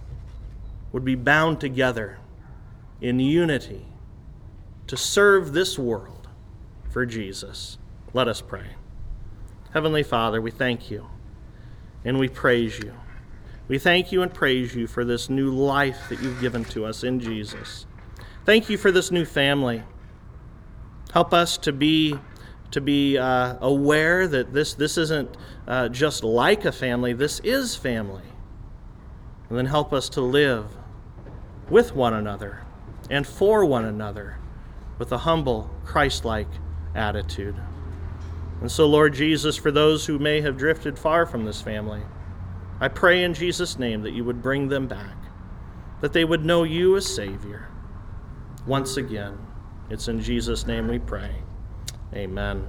would 0.92 1.04
be 1.04 1.16
bound 1.16 1.60
together 1.60 2.18
in 3.02 3.20
unity 3.20 3.88
to 4.86 4.96
serve 4.96 5.52
this 5.52 5.78
world 5.78 6.28
for 6.88 7.04
Jesus. 7.04 7.76
Let 8.14 8.26
us 8.26 8.40
pray. 8.40 8.76
Heavenly 9.74 10.02
Father, 10.02 10.40
we 10.40 10.50
thank 10.50 10.90
you 10.90 11.08
and 12.06 12.18
we 12.18 12.28
praise 12.28 12.78
you. 12.78 12.94
We 13.68 13.78
thank 13.78 14.12
you 14.12 14.22
and 14.22 14.32
praise 14.32 14.74
you 14.74 14.86
for 14.86 15.04
this 15.04 15.28
new 15.28 15.50
life 15.50 16.08
that 16.08 16.22
you've 16.22 16.40
given 16.40 16.64
to 16.64 16.86
us 16.86 17.04
in 17.04 17.20
Jesus. 17.20 17.84
Thank 18.50 18.68
you 18.68 18.78
for 18.78 18.90
this 18.90 19.12
new 19.12 19.24
family. 19.24 19.84
Help 21.12 21.32
us 21.32 21.56
to 21.58 21.72
be 21.72 22.18
to 22.72 22.80
be 22.80 23.16
uh, 23.16 23.54
aware 23.60 24.26
that 24.26 24.52
this 24.52 24.74
this 24.74 24.98
isn't 24.98 25.36
uh, 25.68 25.88
just 25.88 26.24
like 26.24 26.64
a 26.64 26.72
family. 26.72 27.12
This 27.12 27.38
is 27.44 27.76
family. 27.76 28.24
And 29.48 29.56
then 29.56 29.66
help 29.66 29.92
us 29.92 30.08
to 30.08 30.20
live 30.20 30.66
with 31.68 31.94
one 31.94 32.12
another 32.12 32.62
and 33.08 33.24
for 33.24 33.64
one 33.64 33.84
another 33.84 34.38
with 34.98 35.12
a 35.12 35.18
humble, 35.18 35.70
Christ-like 35.84 36.50
attitude. 36.96 37.54
And 38.60 38.68
so, 38.68 38.84
Lord 38.88 39.14
Jesus, 39.14 39.56
for 39.56 39.70
those 39.70 40.06
who 40.06 40.18
may 40.18 40.40
have 40.40 40.56
drifted 40.56 40.98
far 40.98 41.24
from 41.24 41.44
this 41.44 41.62
family, 41.62 42.02
I 42.80 42.88
pray 42.88 43.22
in 43.22 43.32
Jesus' 43.32 43.78
name 43.78 44.02
that 44.02 44.12
you 44.12 44.24
would 44.24 44.42
bring 44.42 44.66
them 44.66 44.88
back, 44.88 45.16
that 46.00 46.12
they 46.12 46.24
would 46.24 46.44
know 46.44 46.64
you 46.64 46.96
as 46.96 47.06
Savior. 47.06 47.69
Once 48.66 48.96
again, 48.96 49.38
it's 49.88 50.08
in 50.08 50.20
Jesus' 50.20 50.66
name 50.66 50.88
we 50.88 50.98
pray. 50.98 51.30
Amen. 52.14 52.66